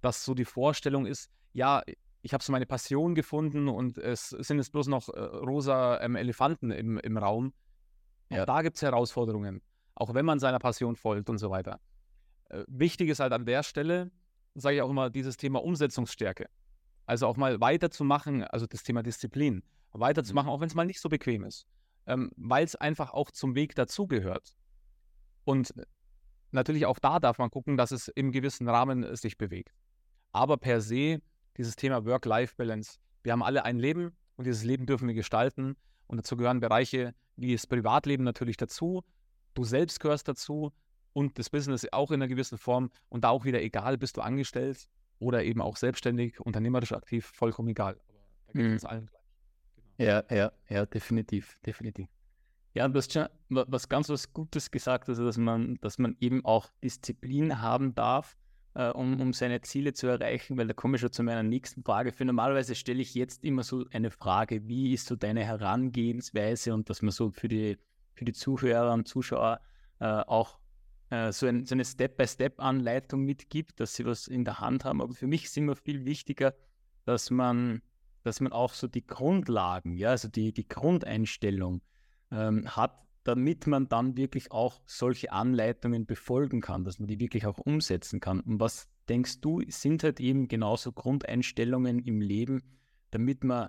dass 0.00 0.24
so 0.24 0.34
die 0.34 0.44
Vorstellung 0.44 1.06
ist, 1.06 1.30
ja, 1.52 1.82
ich 2.22 2.32
habe 2.32 2.42
so 2.42 2.52
meine 2.52 2.66
Passion 2.66 3.14
gefunden 3.14 3.68
und 3.68 3.98
es 3.98 4.30
sind 4.30 4.58
jetzt 4.58 4.72
bloß 4.72 4.88
noch 4.88 5.08
äh, 5.08 5.20
rosa 5.20 6.00
ähm, 6.00 6.16
Elefanten 6.16 6.70
im, 6.70 6.98
im 6.98 7.16
Raum. 7.16 7.52
Ja. 8.30 8.42
Auch 8.42 8.46
da 8.46 8.62
gibt 8.62 8.76
es 8.76 8.82
Herausforderungen, 8.82 9.62
auch 9.94 10.14
wenn 10.14 10.24
man 10.24 10.38
seiner 10.38 10.58
Passion 10.58 10.96
folgt 10.96 11.30
und 11.30 11.38
so 11.38 11.50
weiter. 11.50 11.80
Äh, 12.50 12.64
wichtig 12.66 13.08
ist 13.08 13.20
halt 13.20 13.32
an 13.32 13.46
der 13.46 13.62
Stelle, 13.62 14.10
sage 14.54 14.76
ich 14.76 14.82
auch 14.82 14.90
immer, 14.90 15.10
dieses 15.10 15.36
Thema 15.36 15.62
Umsetzungsstärke. 15.62 16.48
Also 17.08 17.26
auch 17.26 17.38
mal 17.38 17.58
weiterzumachen, 17.58 18.44
also 18.44 18.66
das 18.66 18.82
Thema 18.82 19.02
Disziplin, 19.02 19.62
weiterzumachen, 19.92 20.48
mhm. 20.48 20.52
auch 20.52 20.60
wenn 20.60 20.68
es 20.68 20.74
mal 20.74 20.84
nicht 20.84 21.00
so 21.00 21.08
bequem 21.08 21.42
ist, 21.42 21.66
ähm, 22.06 22.30
weil 22.36 22.66
es 22.66 22.76
einfach 22.76 23.14
auch 23.14 23.30
zum 23.30 23.54
Weg 23.54 23.74
dazugehört. 23.74 24.54
Und 25.44 25.72
natürlich 26.50 26.84
auch 26.84 26.98
da 26.98 27.18
darf 27.18 27.38
man 27.38 27.48
gucken, 27.48 27.78
dass 27.78 27.92
es 27.92 28.08
im 28.08 28.30
gewissen 28.30 28.68
Rahmen 28.68 29.04
äh, 29.04 29.16
sich 29.16 29.38
bewegt. 29.38 29.74
Aber 30.32 30.58
per 30.58 30.82
se, 30.82 31.22
dieses 31.56 31.76
Thema 31.76 32.04
Work-Life-Balance, 32.04 32.98
wir 33.22 33.32
haben 33.32 33.42
alle 33.42 33.64
ein 33.64 33.78
Leben 33.78 34.14
und 34.36 34.46
dieses 34.46 34.64
Leben 34.64 34.84
dürfen 34.84 35.08
wir 35.08 35.14
gestalten. 35.14 35.76
Und 36.08 36.18
dazu 36.18 36.36
gehören 36.36 36.60
Bereiche 36.60 37.14
wie 37.36 37.52
das 37.54 37.66
Privatleben 37.66 38.24
natürlich 38.24 38.58
dazu. 38.58 39.02
Du 39.54 39.64
selbst 39.64 39.98
gehörst 40.00 40.28
dazu 40.28 40.74
und 41.14 41.38
das 41.38 41.48
Business 41.48 41.86
auch 41.90 42.10
in 42.10 42.16
einer 42.16 42.28
gewissen 42.28 42.58
Form. 42.58 42.90
Und 43.08 43.24
da 43.24 43.30
auch 43.30 43.46
wieder 43.46 43.62
egal, 43.62 43.96
bist 43.96 44.18
du 44.18 44.20
angestellt 44.20 44.90
oder 45.18 45.44
eben 45.44 45.60
auch 45.60 45.76
selbstständig, 45.76 46.40
unternehmerisch 46.40 46.92
aktiv, 46.92 47.26
vollkommen 47.34 47.68
egal. 47.68 47.98
Aber 48.48 48.58
da 48.58 48.68
geht 48.68 48.76
es 48.76 48.82
mhm. 48.82 48.88
allen 48.88 49.06
gleich. 49.06 49.22
Genau. 49.98 50.10
Ja, 50.10 50.24
ja, 50.30 50.52
ja, 50.68 50.86
definitiv, 50.86 51.58
definitiv. 51.66 52.08
Ja, 52.74 52.86
du 52.86 52.98
hast 52.98 53.12
schon 53.12 53.26
was 53.48 53.88
ganz 53.88 54.08
was 54.08 54.32
Gutes 54.32 54.70
gesagt, 54.70 55.08
also 55.08 55.24
dass 55.24 55.36
man, 55.36 55.78
dass 55.80 55.98
man 55.98 56.16
eben 56.20 56.44
auch 56.44 56.70
Disziplin 56.82 57.60
haben 57.60 57.94
darf 57.94 58.36
äh, 58.78 58.90
um, 58.90 59.20
um 59.20 59.32
seine 59.32 59.60
Ziele 59.60 59.92
zu 59.92 60.06
erreichen, 60.06 60.56
weil 60.56 60.68
da 60.68 60.72
komme 60.72 60.96
ich 60.96 61.00
schon 61.00 61.12
zu 61.12 61.22
meiner 61.22 61.42
nächsten 61.42 61.82
Frage. 61.82 62.12
Für 62.12 62.24
normalerweise 62.24 62.74
stelle 62.76 63.02
ich 63.02 63.14
jetzt 63.14 63.44
immer 63.44 63.64
so 63.64 63.84
eine 63.92 64.10
Frage, 64.10 64.66
wie 64.68 64.94
ist 64.94 65.06
so 65.06 65.16
deine 65.16 65.44
Herangehensweise 65.44 66.72
und 66.72 66.88
dass 66.88 67.02
man 67.02 67.10
so 67.10 67.30
für 67.30 67.48
die, 67.48 67.76
für 68.14 68.24
die 68.24 68.32
Zuhörer 68.32 68.92
und 68.92 69.08
Zuschauer 69.08 69.60
äh, 69.98 70.06
auch 70.06 70.58
äh, 71.10 71.32
so, 71.32 71.46
ein, 71.46 71.64
so, 71.64 71.74
eine 71.74 71.84
Step-by-Step-Anleitung 71.84 73.24
mitgibt, 73.24 73.80
dass 73.80 73.94
sie 73.94 74.04
was 74.04 74.28
in 74.28 74.44
der 74.44 74.60
Hand 74.60 74.84
haben. 74.84 75.00
Aber 75.00 75.14
für 75.14 75.26
mich 75.26 75.44
ist 75.44 75.56
immer 75.56 75.76
viel 75.76 76.04
wichtiger, 76.04 76.54
dass 77.04 77.30
man, 77.30 77.82
dass 78.24 78.40
man 78.40 78.52
auch 78.52 78.74
so 78.74 78.86
die 78.86 79.06
Grundlagen, 79.06 79.96
ja, 79.96 80.10
also 80.10 80.28
die, 80.28 80.52
die 80.52 80.68
Grundeinstellung 80.68 81.80
ähm, 82.30 82.68
hat, 82.68 82.98
damit 83.24 83.66
man 83.66 83.88
dann 83.88 84.16
wirklich 84.16 84.52
auch 84.52 84.80
solche 84.86 85.32
Anleitungen 85.32 86.06
befolgen 86.06 86.60
kann, 86.60 86.84
dass 86.84 86.98
man 86.98 87.08
die 87.08 87.20
wirklich 87.20 87.46
auch 87.46 87.58
umsetzen 87.58 88.20
kann. 88.20 88.40
Und 88.40 88.60
was 88.60 88.88
denkst 89.08 89.40
du, 89.40 89.62
sind 89.68 90.02
halt 90.02 90.20
eben 90.20 90.48
genauso 90.48 90.92
Grundeinstellungen 90.92 91.98
im 91.98 92.20
Leben, 92.20 92.62
damit 93.10 93.44
man 93.44 93.68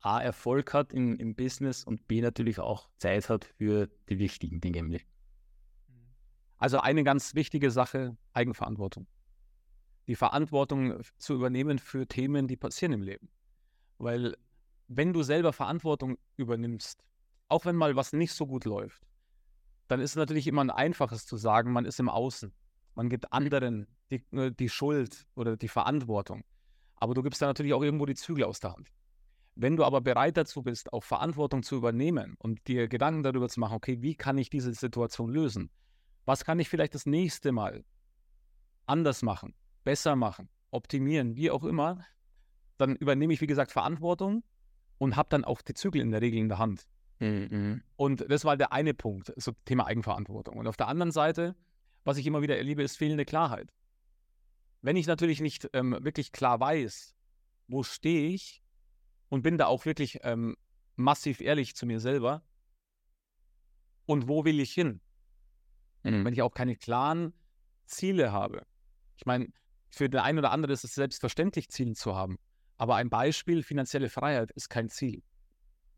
A, 0.00 0.20
Erfolg 0.20 0.72
hat 0.72 0.92
im, 0.92 1.16
im 1.16 1.34
Business 1.34 1.84
und 1.84 2.08
B, 2.08 2.20
natürlich 2.20 2.58
auch 2.58 2.88
Zeit 2.98 3.28
hat 3.28 3.44
für 3.44 3.88
die 4.08 4.18
wichtigen 4.18 4.60
Dinge 4.60 4.78
im 4.78 4.90
Leben? 4.90 5.09
Also 6.60 6.78
eine 6.78 7.04
ganz 7.04 7.34
wichtige 7.34 7.70
Sache, 7.70 8.16
Eigenverantwortung. 8.34 9.06
Die 10.06 10.14
Verantwortung 10.14 11.00
zu 11.16 11.34
übernehmen 11.34 11.78
für 11.78 12.06
Themen, 12.06 12.48
die 12.48 12.56
passieren 12.56 12.92
im 12.92 13.02
Leben. 13.02 13.30
Weil 13.96 14.36
wenn 14.86 15.14
du 15.14 15.22
selber 15.22 15.54
Verantwortung 15.54 16.18
übernimmst, 16.36 17.02
auch 17.48 17.64
wenn 17.64 17.76
mal 17.76 17.96
was 17.96 18.12
nicht 18.12 18.34
so 18.34 18.46
gut 18.46 18.66
läuft, 18.66 19.02
dann 19.88 20.00
ist 20.00 20.10
es 20.10 20.16
natürlich 20.16 20.46
immer 20.46 20.62
ein 20.62 20.70
einfaches 20.70 21.26
zu 21.26 21.38
sagen, 21.38 21.72
man 21.72 21.86
ist 21.86 21.98
im 21.98 22.10
Außen. 22.10 22.52
Man 22.94 23.08
gibt 23.08 23.32
anderen 23.32 23.86
die, 24.10 24.22
äh, 24.32 24.52
die 24.52 24.68
Schuld 24.68 25.26
oder 25.34 25.56
die 25.56 25.68
Verantwortung. 25.68 26.44
Aber 26.96 27.14
du 27.14 27.22
gibst 27.22 27.40
da 27.40 27.46
natürlich 27.46 27.72
auch 27.72 27.82
irgendwo 27.82 28.04
die 28.04 28.14
Zügel 28.14 28.44
aus 28.44 28.60
der 28.60 28.74
Hand. 28.74 28.92
Wenn 29.54 29.76
du 29.76 29.84
aber 29.84 30.02
bereit 30.02 30.36
dazu 30.36 30.62
bist, 30.62 30.92
auch 30.92 31.04
Verantwortung 31.04 31.62
zu 31.62 31.76
übernehmen 31.76 32.36
und 32.38 32.68
dir 32.68 32.86
Gedanken 32.86 33.22
darüber 33.22 33.48
zu 33.48 33.60
machen, 33.60 33.74
okay, 33.74 34.02
wie 34.02 34.14
kann 34.14 34.36
ich 34.36 34.50
diese 34.50 34.74
Situation 34.74 35.30
lösen? 35.30 35.70
Was 36.30 36.44
kann 36.44 36.60
ich 36.60 36.68
vielleicht 36.68 36.94
das 36.94 37.06
nächste 37.06 37.50
Mal 37.50 37.84
anders 38.86 39.22
machen, 39.22 39.52
besser 39.82 40.14
machen, 40.14 40.48
optimieren, 40.70 41.34
wie 41.34 41.50
auch 41.50 41.64
immer? 41.64 42.06
Dann 42.78 42.94
übernehme 42.94 43.32
ich, 43.32 43.40
wie 43.40 43.48
gesagt, 43.48 43.72
Verantwortung 43.72 44.44
und 44.98 45.16
habe 45.16 45.28
dann 45.28 45.44
auch 45.44 45.60
die 45.60 45.74
Zügel 45.74 46.00
in 46.00 46.12
der 46.12 46.20
Regel 46.20 46.38
in 46.38 46.48
der 46.48 46.58
Hand. 46.58 46.86
Mhm. 47.18 47.82
Und 47.96 48.30
das 48.30 48.44
war 48.44 48.56
der 48.56 48.72
eine 48.72 48.94
Punkt, 48.94 49.32
so 49.38 49.50
Thema 49.64 49.88
Eigenverantwortung. 49.88 50.56
Und 50.56 50.68
auf 50.68 50.76
der 50.76 50.86
anderen 50.86 51.10
Seite, 51.10 51.56
was 52.04 52.16
ich 52.16 52.24
immer 52.28 52.42
wieder 52.42 52.56
erlebe, 52.56 52.84
ist 52.84 52.96
fehlende 52.96 53.24
Klarheit. 53.24 53.72
Wenn 54.82 54.94
ich 54.94 55.08
natürlich 55.08 55.40
nicht 55.40 55.68
ähm, 55.72 55.98
wirklich 56.00 56.30
klar 56.30 56.60
weiß, 56.60 57.12
wo 57.66 57.82
stehe 57.82 58.28
ich 58.28 58.62
und 59.30 59.42
bin 59.42 59.58
da 59.58 59.66
auch 59.66 59.84
wirklich 59.84 60.20
ähm, 60.22 60.56
massiv 60.94 61.40
ehrlich 61.40 61.74
zu 61.74 61.86
mir 61.86 61.98
selber 61.98 62.44
und 64.06 64.28
wo 64.28 64.44
will 64.44 64.60
ich 64.60 64.72
hin? 64.72 65.00
Mhm. 66.02 66.24
Wenn 66.24 66.32
ich 66.32 66.42
auch 66.42 66.54
keine 66.54 66.76
klaren 66.76 67.32
Ziele 67.86 68.32
habe. 68.32 68.66
Ich 69.16 69.26
meine, 69.26 69.48
für 69.90 70.08
den 70.08 70.20
einen 70.20 70.38
oder 70.38 70.52
anderen 70.52 70.72
ist 70.72 70.84
es 70.84 70.94
selbstverständlich, 70.94 71.68
Ziele 71.68 71.94
zu 71.94 72.14
haben. 72.14 72.38
Aber 72.78 72.96
ein 72.96 73.10
Beispiel, 73.10 73.62
finanzielle 73.62 74.08
Freiheit 74.08 74.50
ist 74.52 74.70
kein 74.70 74.88
Ziel. 74.88 75.22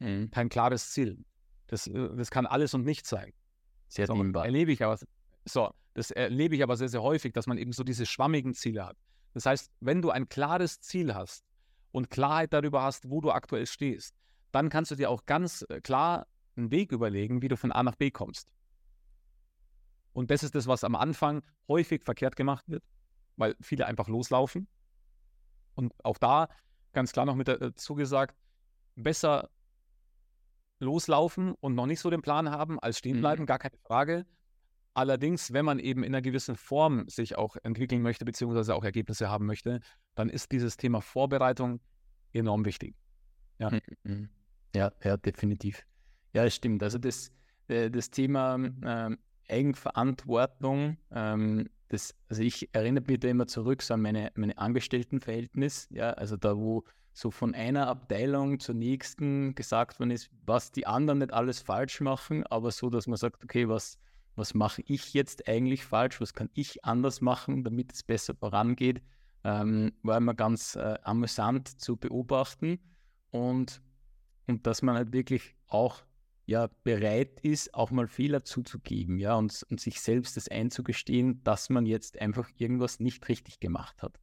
Mhm. 0.00 0.30
Kein 0.30 0.48
klares 0.48 0.90
Ziel. 0.90 1.24
Das, 1.68 1.86
äh, 1.86 2.08
das 2.16 2.30
kann 2.30 2.46
alles 2.46 2.74
und 2.74 2.84
nichts 2.84 3.08
sein. 3.08 3.32
Sehr 3.88 4.06
so. 4.06 4.14
Erlebe 4.14 4.72
ich 4.72 4.82
aber, 4.82 4.98
so, 5.44 5.70
das 5.94 6.10
erlebe 6.10 6.56
ich 6.56 6.62
aber 6.62 6.76
sehr, 6.76 6.88
sehr 6.88 7.02
häufig, 7.02 7.32
dass 7.34 7.46
man 7.46 7.58
eben 7.58 7.72
so 7.72 7.84
diese 7.84 8.06
schwammigen 8.06 8.54
Ziele 8.54 8.86
hat. 8.86 8.96
Das 9.34 9.46
heißt, 9.46 9.70
wenn 9.80 10.02
du 10.02 10.10
ein 10.10 10.28
klares 10.28 10.80
Ziel 10.80 11.14
hast 11.14 11.44
und 11.92 12.10
Klarheit 12.10 12.52
darüber 12.52 12.82
hast, 12.82 13.10
wo 13.10 13.20
du 13.20 13.30
aktuell 13.30 13.66
stehst, 13.66 14.14
dann 14.50 14.68
kannst 14.68 14.90
du 14.90 14.94
dir 14.96 15.10
auch 15.10 15.24
ganz 15.26 15.64
äh, 15.68 15.80
klar 15.80 16.26
einen 16.56 16.70
Weg 16.70 16.92
überlegen, 16.92 17.42
wie 17.42 17.48
du 17.48 17.56
von 17.56 17.72
A 17.72 17.82
nach 17.82 17.96
B 17.96 18.10
kommst. 18.10 18.48
Und 20.12 20.30
das 20.30 20.42
ist 20.42 20.54
das, 20.54 20.66
was 20.66 20.84
am 20.84 20.94
Anfang 20.94 21.42
häufig 21.68 22.02
verkehrt 22.04 22.36
gemacht 22.36 22.64
wird, 22.68 22.84
weil 23.36 23.56
viele 23.60 23.86
einfach 23.86 24.08
loslaufen. 24.08 24.68
Und 25.74 25.92
auch 26.04 26.18
da 26.18 26.48
ganz 26.92 27.12
klar 27.12 27.26
noch 27.26 27.34
mit 27.34 27.48
dazu 27.48 27.94
gesagt, 27.94 28.36
besser 28.94 29.48
loslaufen 30.78 31.54
und 31.60 31.74
noch 31.74 31.86
nicht 31.86 32.00
so 32.00 32.10
den 32.10 32.22
Plan 32.22 32.50
haben, 32.50 32.78
als 32.80 32.98
stehen 32.98 33.20
bleiben, 33.20 33.42
mhm. 33.42 33.46
gar 33.46 33.58
keine 33.58 33.76
Frage. 33.78 34.26
Allerdings, 34.94 35.52
wenn 35.52 35.64
man 35.64 35.78
eben 35.78 36.02
in 36.02 36.14
einer 36.14 36.20
gewissen 36.20 36.56
Form 36.56 37.08
sich 37.08 37.36
auch 37.36 37.56
entwickeln 37.62 38.02
möchte, 38.02 38.26
beziehungsweise 38.26 38.74
auch 38.74 38.84
Ergebnisse 38.84 39.30
haben 39.30 39.46
möchte, 39.46 39.80
dann 40.14 40.28
ist 40.28 40.52
dieses 40.52 40.76
Thema 40.76 41.00
Vorbereitung 41.00 41.80
enorm 42.34 42.66
wichtig. 42.66 42.94
Ja, 43.58 43.70
mhm, 43.70 43.80
mhm. 44.02 44.28
ja, 44.74 44.92
ja 45.02 45.16
definitiv. 45.16 45.86
Ja, 46.34 46.48
stimmt. 46.50 46.82
Also 46.82 46.98
das, 46.98 47.30
äh, 47.68 47.90
das 47.90 48.10
Thema 48.10 48.56
ähm, 48.56 49.18
Eigenverantwortung, 49.48 50.96
ähm, 51.10 51.68
das, 51.88 52.14
also 52.28 52.42
ich 52.42 52.70
erinnere 52.72 53.04
mich 53.06 53.20
da 53.20 53.28
immer 53.28 53.46
zurück 53.46 53.82
so 53.82 53.94
an 53.94 54.02
meine, 54.02 54.32
meine 54.34 54.56
Angestelltenverhältnis, 54.56 55.88
ja, 55.90 56.10
also 56.10 56.36
da, 56.36 56.56
wo 56.56 56.84
so 57.12 57.30
von 57.30 57.54
einer 57.54 57.88
Abteilung 57.88 58.58
zur 58.58 58.74
nächsten 58.74 59.54
gesagt 59.54 60.00
worden 60.00 60.10
ist, 60.10 60.30
was 60.46 60.72
die 60.72 60.86
anderen 60.86 61.18
nicht 61.18 61.32
alles 61.32 61.60
falsch 61.60 62.00
machen, 62.00 62.46
aber 62.46 62.70
so, 62.70 62.88
dass 62.88 63.06
man 63.06 63.18
sagt, 63.18 63.44
okay, 63.44 63.68
was, 63.68 63.98
was 64.34 64.54
mache 64.54 64.82
ich 64.86 65.12
jetzt 65.12 65.46
eigentlich 65.48 65.84
falsch, 65.84 66.20
was 66.20 66.32
kann 66.32 66.48
ich 66.54 66.84
anders 66.84 67.20
machen, 67.20 67.64
damit 67.64 67.92
es 67.92 68.02
besser 68.02 68.34
vorangeht, 68.34 69.02
ähm, 69.44 69.92
war 70.02 70.16
immer 70.16 70.34
ganz 70.34 70.76
äh, 70.76 70.98
amüsant 71.02 71.80
zu 71.80 71.96
beobachten. 71.96 72.78
Und, 73.30 73.82
und 74.46 74.66
dass 74.66 74.82
man 74.82 74.96
halt 74.96 75.12
wirklich 75.12 75.54
auch 75.66 76.02
ja, 76.52 76.68
bereit 76.84 77.40
ist, 77.40 77.72
auch 77.72 77.90
mal 77.90 78.06
Fehler 78.06 78.44
zuzugeben, 78.44 79.18
ja, 79.18 79.36
und, 79.36 79.64
und 79.70 79.80
sich 79.80 80.02
selbst 80.02 80.36
das 80.36 80.48
einzugestehen, 80.48 81.42
dass 81.44 81.70
man 81.70 81.86
jetzt 81.86 82.20
einfach 82.20 82.50
irgendwas 82.58 83.00
nicht 83.00 83.26
richtig 83.30 83.58
gemacht 83.58 84.02
hat. 84.02 84.20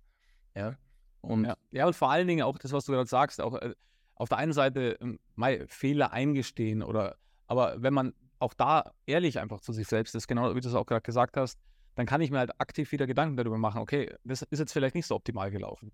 Ja. 0.56 0.78
Und, 1.22 1.46
ja. 1.46 1.58
ja, 1.72 1.88
und 1.88 1.96
vor 1.96 2.12
allen 2.12 2.28
Dingen 2.28 2.44
auch 2.44 2.60
das, 2.60 2.72
was 2.72 2.86
du 2.86 2.92
gerade 2.92 3.10
sagst, 3.10 3.42
auch 3.42 3.56
äh, 3.56 3.74
auf 4.14 4.30
der 4.30 4.38
einen 4.38 4.54
Seite 4.54 5.00
mal 5.34 5.66
Fehler 5.70 6.14
eingestehen 6.14 6.84
oder, 6.84 7.18
aber 7.48 7.82
wenn 7.82 7.96
man 7.96 8.14
auch 8.38 8.54
da 8.54 8.94
ehrlich 9.08 9.40
einfach 9.40 9.60
zu 9.62 9.74
sich 9.74 9.88
selbst 9.88 10.14
ist, 10.14 10.28
genau 10.28 10.54
wie 10.54 10.62
du 10.62 10.70
es 10.70 10.76
auch 10.76 10.86
gerade 10.86 11.02
gesagt 11.02 11.36
hast, 11.36 11.58
dann 11.96 12.06
kann 12.06 12.22
ich 12.22 12.30
mir 12.30 12.38
halt 12.38 12.62
aktiv 12.62 12.92
wieder 12.92 13.08
Gedanken 13.08 13.38
darüber 13.38 13.58
machen, 13.58 13.82
okay, 13.82 14.16
das 14.24 14.44
ist 14.44 14.60
jetzt 14.60 14.72
vielleicht 14.72 14.94
nicht 14.94 15.08
so 15.08 15.16
optimal 15.16 15.50
gelaufen. 15.50 15.92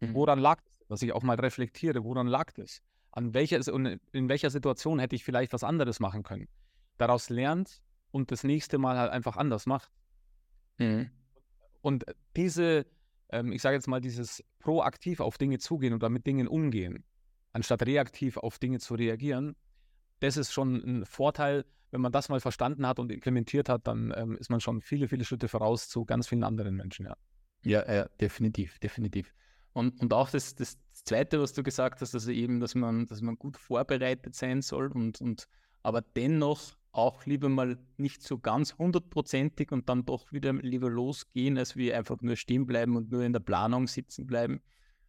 Mhm. 0.00 0.14
Woran 0.14 0.38
lag 0.38 0.62
es? 0.64 0.86
Dass 0.88 1.02
ich 1.02 1.12
auch 1.12 1.22
mal 1.22 1.36
reflektiere, 1.36 2.02
woran 2.02 2.28
lag 2.28 2.50
das? 2.52 2.80
An 3.16 3.32
welcher, 3.32 3.60
in 4.12 4.28
welcher 4.28 4.50
Situation 4.50 4.98
hätte 4.98 5.14
ich 5.14 5.22
vielleicht 5.22 5.52
was 5.52 5.62
anderes 5.62 6.00
machen 6.00 6.24
können? 6.24 6.48
Daraus 6.98 7.30
lernt 7.30 7.80
und 8.10 8.32
das 8.32 8.42
nächste 8.42 8.76
Mal 8.76 8.98
halt 8.98 9.12
einfach 9.12 9.36
anders 9.36 9.66
macht. 9.66 9.92
Mhm. 10.78 11.10
Und 11.80 12.04
diese, 12.36 12.86
ähm, 13.30 13.52
ich 13.52 13.62
sage 13.62 13.76
jetzt 13.76 13.86
mal, 13.86 14.00
dieses 14.00 14.42
proaktiv 14.58 15.20
auf 15.20 15.38
Dinge 15.38 15.58
zugehen 15.58 15.92
und 15.92 16.02
damit 16.02 16.26
Dingen 16.26 16.48
umgehen, 16.48 17.04
anstatt 17.52 17.86
reaktiv 17.86 18.36
auf 18.36 18.58
Dinge 18.58 18.80
zu 18.80 18.94
reagieren, 18.96 19.54
das 20.18 20.36
ist 20.36 20.52
schon 20.52 20.74
ein 20.74 21.04
Vorteil. 21.06 21.64
Wenn 21.92 22.00
man 22.00 22.10
das 22.10 22.28
mal 22.28 22.40
verstanden 22.40 22.84
hat 22.84 22.98
und 22.98 23.12
implementiert 23.12 23.68
hat, 23.68 23.86
dann 23.86 24.12
ähm, 24.16 24.36
ist 24.38 24.50
man 24.50 24.60
schon 24.60 24.80
viele, 24.80 25.06
viele 25.06 25.24
Schritte 25.24 25.46
voraus 25.46 25.88
zu 25.88 26.04
ganz 26.04 26.26
vielen 26.26 26.42
anderen 26.42 26.74
Menschen, 26.74 27.06
ja. 27.06 27.16
Ja, 27.62 27.92
ja 27.92 28.08
definitiv, 28.20 28.80
definitiv. 28.80 29.32
Und, 29.74 30.00
und 30.00 30.12
auch 30.14 30.30
das, 30.30 30.54
das 30.54 30.78
Zweite, 30.92 31.40
was 31.40 31.52
du 31.52 31.62
gesagt 31.62 32.00
hast, 32.00 32.14
also 32.14 32.30
eben, 32.30 32.60
dass 32.60 32.74
man, 32.74 33.06
dass 33.06 33.20
man 33.20 33.36
gut 33.36 33.56
vorbereitet 33.56 34.34
sein 34.34 34.62
soll 34.62 34.90
und, 34.92 35.20
und 35.20 35.48
aber 35.82 36.00
dennoch 36.00 36.76
auch 36.92 37.26
lieber 37.26 37.48
mal 37.48 37.76
nicht 37.96 38.22
so 38.22 38.38
ganz 38.38 38.78
hundertprozentig 38.78 39.72
und 39.72 39.88
dann 39.88 40.06
doch 40.06 40.30
wieder 40.30 40.52
lieber 40.52 40.88
losgehen, 40.88 41.58
als 41.58 41.74
wir 41.74 41.98
einfach 41.98 42.20
nur 42.20 42.36
stehen 42.36 42.66
bleiben 42.66 42.96
und 42.96 43.10
nur 43.10 43.22
in 43.22 43.32
der 43.32 43.40
Planung 43.40 43.88
sitzen 43.88 44.28
bleiben. 44.28 44.62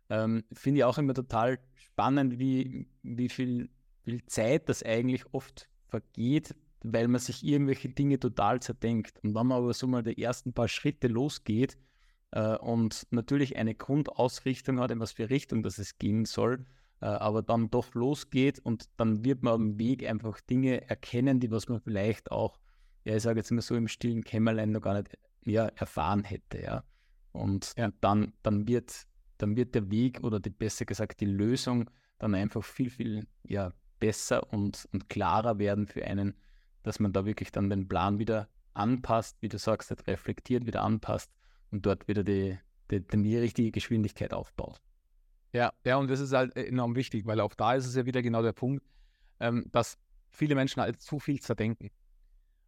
Ähm, 0.10 0.44
Finde 0.52 0.80
ich 0.80 0.84
auch 0.84 0.98
immer 0.98 1.14
total 1.14 1.60
spannend, 1.76 2.40
wie, 2.40 2.88
wie 3.04 3.30
viel, 3.30 3.70
viel 4.04 4.26
Zeit 4.26 4.68
das 4.68 4.82
eigentlich 4.82 5.32
oft 5.32 5.70
vergeht, 5.88 6.56
weil 6.82 7.08
man 7.08 7.22
sich 7.22 7.44
irgendwelche 7.44 7.90
Dinge 7.90 8.20
total 8.20 8.62
zerdenkt. 8.64 9.24
Und 9.24 9.36
wenn 9.36 9.46
man 9.46 9.60
aber 9.60 9.74
so 9.76 9.86
mal 9.86 10.02
die 10.02 10.20
ersten 10.20 10.54
paar 10.54 10.68
Schritte 10.68 11.08
losgeht 11.08 11.78
äh, 12.36 12.58
und 12.58 13.08
natürlich 13.12 13.56
eine 13.56 13.74
Grundausrichtung 13.74 14.80
hat, 14.80 14.92
in 14.92 15.00
was 15.00 15.14
für 15.14 15.30
Richtung 15.30 15.64
das 15.64 15.80
es 15.80 15.98
gehen 15.98 16.26
soll, 16.26 16.66
äh, 17.02 17.06
aber 17.06 17.42
dann 17.42 17.72
doch 17.72 17.96
losgeht 17.96 18.60
und 18.60 18.90
dann 18.98 19.24
wird 19.24 19.42
man 19.42 19.54
am 19.54 19.80
Weg 19.80 20.08
einfach 20.08 20.42
Dinge 20.42 20.88
erkennen, 20.88 21.40
die 21.40 21.50
was 21.50 21.70
man 21.70 21.80
vielleicht 21.80 22.32
auch, 22.32 22.60
ja, 23.06 23.16
ich 23.16 23.24
sage 23.24 23.40
jetzt 23.40 23.52
immer 23.52 23.62
so 23.62 23.76
im 23.76 23.88
stillen 23.88 24.24
Kämmerlein 24.24 24.72
noch 24.72 24.82
gar 24.82 24.96
nicht 24.96 25.18
ja, 25.46 25.68
erfahren 25.76 26.24
hätte, 26.24 26.62
ja. 26.62 26.84
Und 27.32 27.74
ja. 27.78 27.90
dann, 28.02 28.34
dann 28.44 28.68
wird, 28.68 29.08
dann 29.38 29.56
wird 29.56 29.74
der 29.74 29.90
Weg 29.90 30.22
oder 30.24 30.40
die, 30.40 30.50
besser 30.50 30.86
gesagt 30.86 31.22
die 31.22 31.26
Lösung 31.26 31.90
dann 32.20 32.36
einfach 32.36 32.64
viel, 32.64 32.90
viel 32.90 33.28
ja, 33.44 33.72
besser 34.00 34.52
und, 34.52 34.88
und 34.92 35.10
klarer 35.10 35.58
werden 35.58 35.88
für 35.88 36.06
einen, 36.06 36.36
dass 36.84 37.00
man 37.00 37.14
da 37.14 37.26
wirklich 37.26 37.52
dann 37.52 37.70
den 37.70 37.88
Plan 37.88 38.20
wieder 38.20 38.50
anpasst, 38.74 39.38
wie 39.42 39.50
du 39.50 39.58
sagst, 39.58 39.94
reflektiert, 40.08 40.66
wieder 40.66 40.82
anpasst 40.82 41.32
und 41.72 41.86
dort 41.86 42.08
wieder 42.08 42.24
die, 42.24 42.58
die, 42.92 43.02
die 43.02 43.38
richtige 43.38 43.72
Geschwindigkeit 43.72 44.34
aufbaut. 44.34 44.82
Ja, 45.54 45.74
ja, 45.86 45.98
und 45.98 46.10
das 46.10 46.20
ist 46.20 46.34
halt 46.34 46.56
enorm 46.56 46.96
wichtig, 46.96 47.26
weil 47.26 47.40
auch 47.40 47.54
da 47.54 47.76
ist 47.76 47.86
es 47.86 47.96
ja 47.96 48.06
wieder 48.06 48.22
genau 48.22 48.42
der 48.42 48.54
Punkt, 48.54 48.86
ähm, 49.40 49.66
dass 49.72 49.98
viele 50.30 50.56
Menschen 50.56 50.82
halt 50.82 51.02
zu 51.02 51.20
viel 51.20 51.40
zerdenken. 51.42 51.92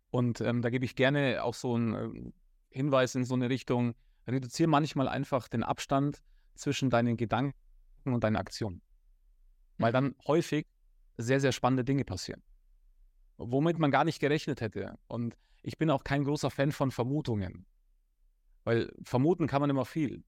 Und 0.09 0.39
ähm, 0.41 0.61
da 0.61 0.69
gebe 0.69 0.85
ich 0.85 0.95
gerne 0.95 1.43
auch 1.43 1.53
so 1.53 1.75
einen 1.75 1.93
ähm, 1.93 2.33
Hinweis 2.69 3.15
in 3.15 3.25
so 3.25 3.35
eine 3.35 3.49
Richtung, 3.49 3.93
reduziere 4.25 4.69
manchmal 4.69 5.07
einfach 5.07 5.47
den 5.49 5.63
Abstand 5.63 6.21
zwischen 6.55 6.89
deinen 6.89 7.17
Gedanken 7.17 7.55
und 8.05 8.23
deinen 8.23 8.37
Aktionen. 8.37 8.81
Weil 9.77 9.91
dann 9.91 10.15
häufig 10.25 10.65
sehr, 11.17 11.39
sehr 11.39 11.51
spannende 11.51 11.83
Dinge 11.83 12.05
passieren. 12.05 12.41
womit 13.37 13.79
man 13.79 13.91
gar 13.91 14.03
nicht 14.03 14.19
gerechnet 14.19 14.61
hätte. 14.61 14.97
Und 15.07 15.37
ich 15.61 15.77
bin 15.77 15.89
auch 15.89 16.03
kein 16.03 16.23
großer 16.23 16.49
Fan 16.49 16.71
von 16.71 16.91
Vermutungen. 16.91 17.65
Weil 18.67 18.91
vermuten 19.01 19.47
kann 19.47 19.61
man 19.61 19.69
immer 19.69 19.85
viel. 19.85 20.25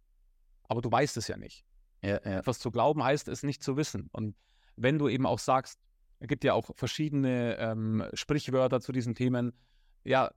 Aber 0.70 0.82
du 0.82 0.90
weißt 0.90 1.18
es 1.18 1.28
ja 1.28 1.36
nicht. 1.36 1.66
Ja, 2.02 2.22
ja. 2.24 2.40
Etwas 2.40 2.60
zu 2.60 2.72
glauben 2.72 3.04
heißt 3.04 3.28
es 3.28 3.44
nicht 3.44 3.62
zu 3.62 3.76
wissen. 3.76 4.08
Und 4.14 4.34
wenn 4.78 4.98
du 4.98 5.10
eben 5.10 5.26
auch 5.26 5.40
sagst, 5.40 5.78
es 6.20 6.30
gibt 6.30 6.46
ja 6.46 6.54
auch 6.54 6.70
verschiedene 6.78 7.58
ähm, 7.58 8.06
Sprichwörter 8.14 8.80
zu 8.80 8.94
diesen 8.94 9.14
Themen, 9.14 9.52
ja, 10.06 10.32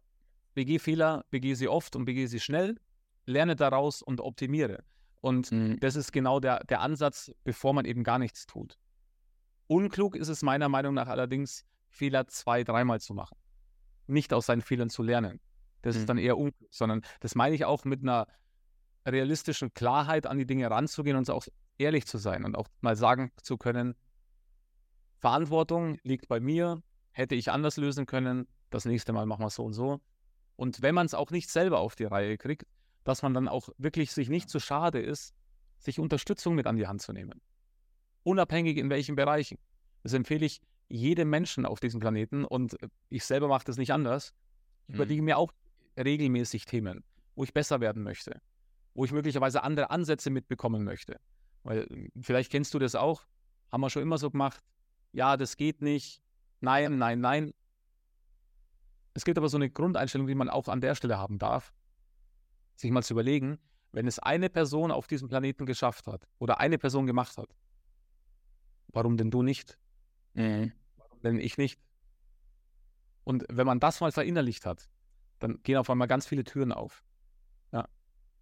begeh 0.54 0.80
Fehler, 0.80 1.24
begeh 1.30 1.54
sie 1.54 1.68
oft 1.68 1.94
und 1.94 2.04
begeh 2.04 2.26
sie 2.26 2.40
schnell, 2.40 2.74
lerne 3.24 3.54
daraus 3.54 4.02
und 4.02 4.20
optimiere. 4.20 4.82
Und 5.20 5.52
mhm. 5.52 5.78
das 5.78 5.94
ist 5.94 6.10
genau 6.10 6.40
der, 6.40 6.64
der 6.64 6.80
Ansatz, 6.80 7.30
bevor 7.44 7.72
man 7.72 7.84
eben 7.84 8.02
gar 8.02 8.18
nichts 8.18 8.46
tut. 8.46 8.80
Unklug 9.68 10.16
ist 10.16 10.26
es 10.26 10.42
meiner 10.42 10.68
Meinung 10.68 10.94
nach 10.94 11.06
allerdings, 11.06 11.64
Fehler 11.88 12.26
zwei, 12.26 12.64
dreimal 12.64 13.00
zu 13.00 13.14
machen. 13.14 13.38
Nicht 14.08 14.32
aus 14.32 14.46
seinen 14.46 14.62
Fehlern 14.62 14.90
zu 14.90 15.04
lernen. 15.04 15.38
Das 15.82 15.94
mhm. 15.94 16.00
ist 16.00 16.08
dann 16.08 16.18
eher 16.18 16.38
unklug, 16.38 16.68
sondern 16.72 17.02
das 17.20 17.34
meine 17.34 17.54
ich 17.54 17.64
auch 17.64 17.84
mit 17.84 18.02
einer 18.02 18.26
realistischen 19.06 19.74
Klarheit 19.74 20.26
an 20.26 20.38
die 20.38 20.46
Dinge 20.46 20.70
ranzugehen 20.70 21.16
und 21.16 21.28
auch 21.28 21.46
ehrlich 21.78 22.06
zu 22.06 22.18
sein 22.18 22.44
und 22.44 22.56
auch 22.56 22.68
mal 22.80 22.96
sagen 22.96 23.32
zu 23.42 23.56
können, 23.56 23.94
Verantwortung 25.18 25.98
liegt 26.02 26.28
bei 26.28 26.40
mir, 26.40 26.82
hätte 27.10 27.34
ich 27.34 27.50
anders 27.50 27.76
lösen 27.76 28.06
können, 28.06 28.48
das 28.70 28.84
nächste 28.84 29.12
Mal 29.12 29.26
machen 29.26 29.42
wir 29.42 29.48
es 29.48 29.54
so 29.54 29.64
und 29.64 29.72
so. 29.72 30.00
Und 30.56 30.82
wenn 30.82 30.94
man 30.94 31.06
es 31.06 31.14
auch 31.14 31.30
nicht 31.30 31.50
selber 31.50 31.80
auf 31.80 31.94
die 31.94 32.04
Reihe 32.04 32.36
kriegt, 32.38 32.66
dass 33.04 33.22
man 33.22 33.34
dann 33.34 33.48
auch 33.48 33.68
wirklich 33.78 34.12
sich 34.12 34.28
nicht 34.28 34.48
zu 34.48 34.60
schade 34.60 35.00
ist, 35.00 35.34
sich 35.78 35.98
Unterstützung 35.98 36.54
mit 36.54 36.66
an 36.66 36.76
die 36.76 36.86
Hand 36.86 37.02
zu 37.02 37.12
nehmen. 37.12 37.40
Unabhängig 38.22 38.76
in 38.76 38.90
welchen 38.90 39.16
Bereichen. 39.16 39.58
Das 40.02 40.12
empfehle 40.12 40.46
ich 40.46 40.60
jedem 40.88 41.30
Menschen 41.30 41.66
auf 41.66 41.80
diesem 41.80 42.00
Planeten 42.00 42.44
und 42.44 42.76
ich 43.08 43.24
selber 43.24 43.48
mache 43.48 43.64
das 43.64 43.76
nicht 43.76 43.92
anders. 43.92 44.34
Ich 44.86 44.90
mhm. 44.90 44.94
überlege 44.96 45.22
mir 45.22 45.38
auch 45.38 45.52
regelmäßig 45.96 46.64
Themen, 46.64 47.04
wo 47.34 47.44
ich 47.44 47.52
besser 47.52 47.80
werden 47.80 48.02
möchte, 48.02 48.40
wo 48.94 49.04
ich 49.04 49.12
möglicherweise 49.12 49.62
andere 49.62 49.90
Ansätze 49.90 50.30
mitbekommen 50.30 50.84
möchte. 50.84 51.20
Weil 51.62 52.10
vielleicht 52.20 52.50
kennst 52.50 52.74
du 52.74 52.78
das 52.78 52.94
auch, 52.94 53.24
haben 53.70 53.80
wir 53.80 53.90
schon 53.90 54.02
immer 54.02 54.18
so 54.18 54.30
gemacht, 54.30 54.62
ja, 55.12 55.36
das 55.36 55.56
geht 55.56 55.82
nicht, 55.82 56.22
nein, 56.60 56.98
nein, 56.98 57.20
nein. 57.20 57.54
Es 59.14 59.24
gibt 59.24 59.38
aber 59.38 59.48
so 59.48 59.58
eine 59.58 59.70
Grundeinstellung, 59.70 60.26
die 60.26 60.34
man 60.34 60.48
auch 60.48 60.68
an 60.68 60.80
der 60.80 60.94
Stelle 60.94 61.18
haben 61.18 61.38
darf, 61.38 61.74
sich 62.76 62.90
mal 62.90 63.02
zu 63.02 63.14
überlegen, 63.14 63.58
wenn 63.92 64.06
es 64.06 64.18
eine 64.18 64.48
Person 64.48 64.90
auf 64.90 65.06
diesem 65.06 65.28
Planeten 65.28 65.66
geschafft 65.66 66.06
hat 66.06 66.26
oder 66.38 66.60
eine 66.60 66.78
Person 66.78 67.06
gemacht 67.06 67.36
hat, 67.36 67.54
warum 68.88 69.16
denn 69.16 69.30
du 69.30 69.42
nicht? 69.42 69.78
Mhm. 70.34 70.72
Warum 70.96 71.20
denn 71.20 71.38
ich 71.38 71.58
nicht? 71.58 71.78
Und 73.24 73.44
wenn 73.50 73.66
man 73.66 73.80
das 73.80 74.00
mal 74.00 74.12
verinnerlicht 74.12 74.66
hat, 74.66 74.88
dann 75.42 75.62
gehen 75.62 75.76
auf 75.76 75.90
einmal 75.90 76.08
ganz 76.08 76.26
viele 76.26 76.44
Türen 76.44 76.72
auf. 76.72 77.02
Ja, 77.72 77.88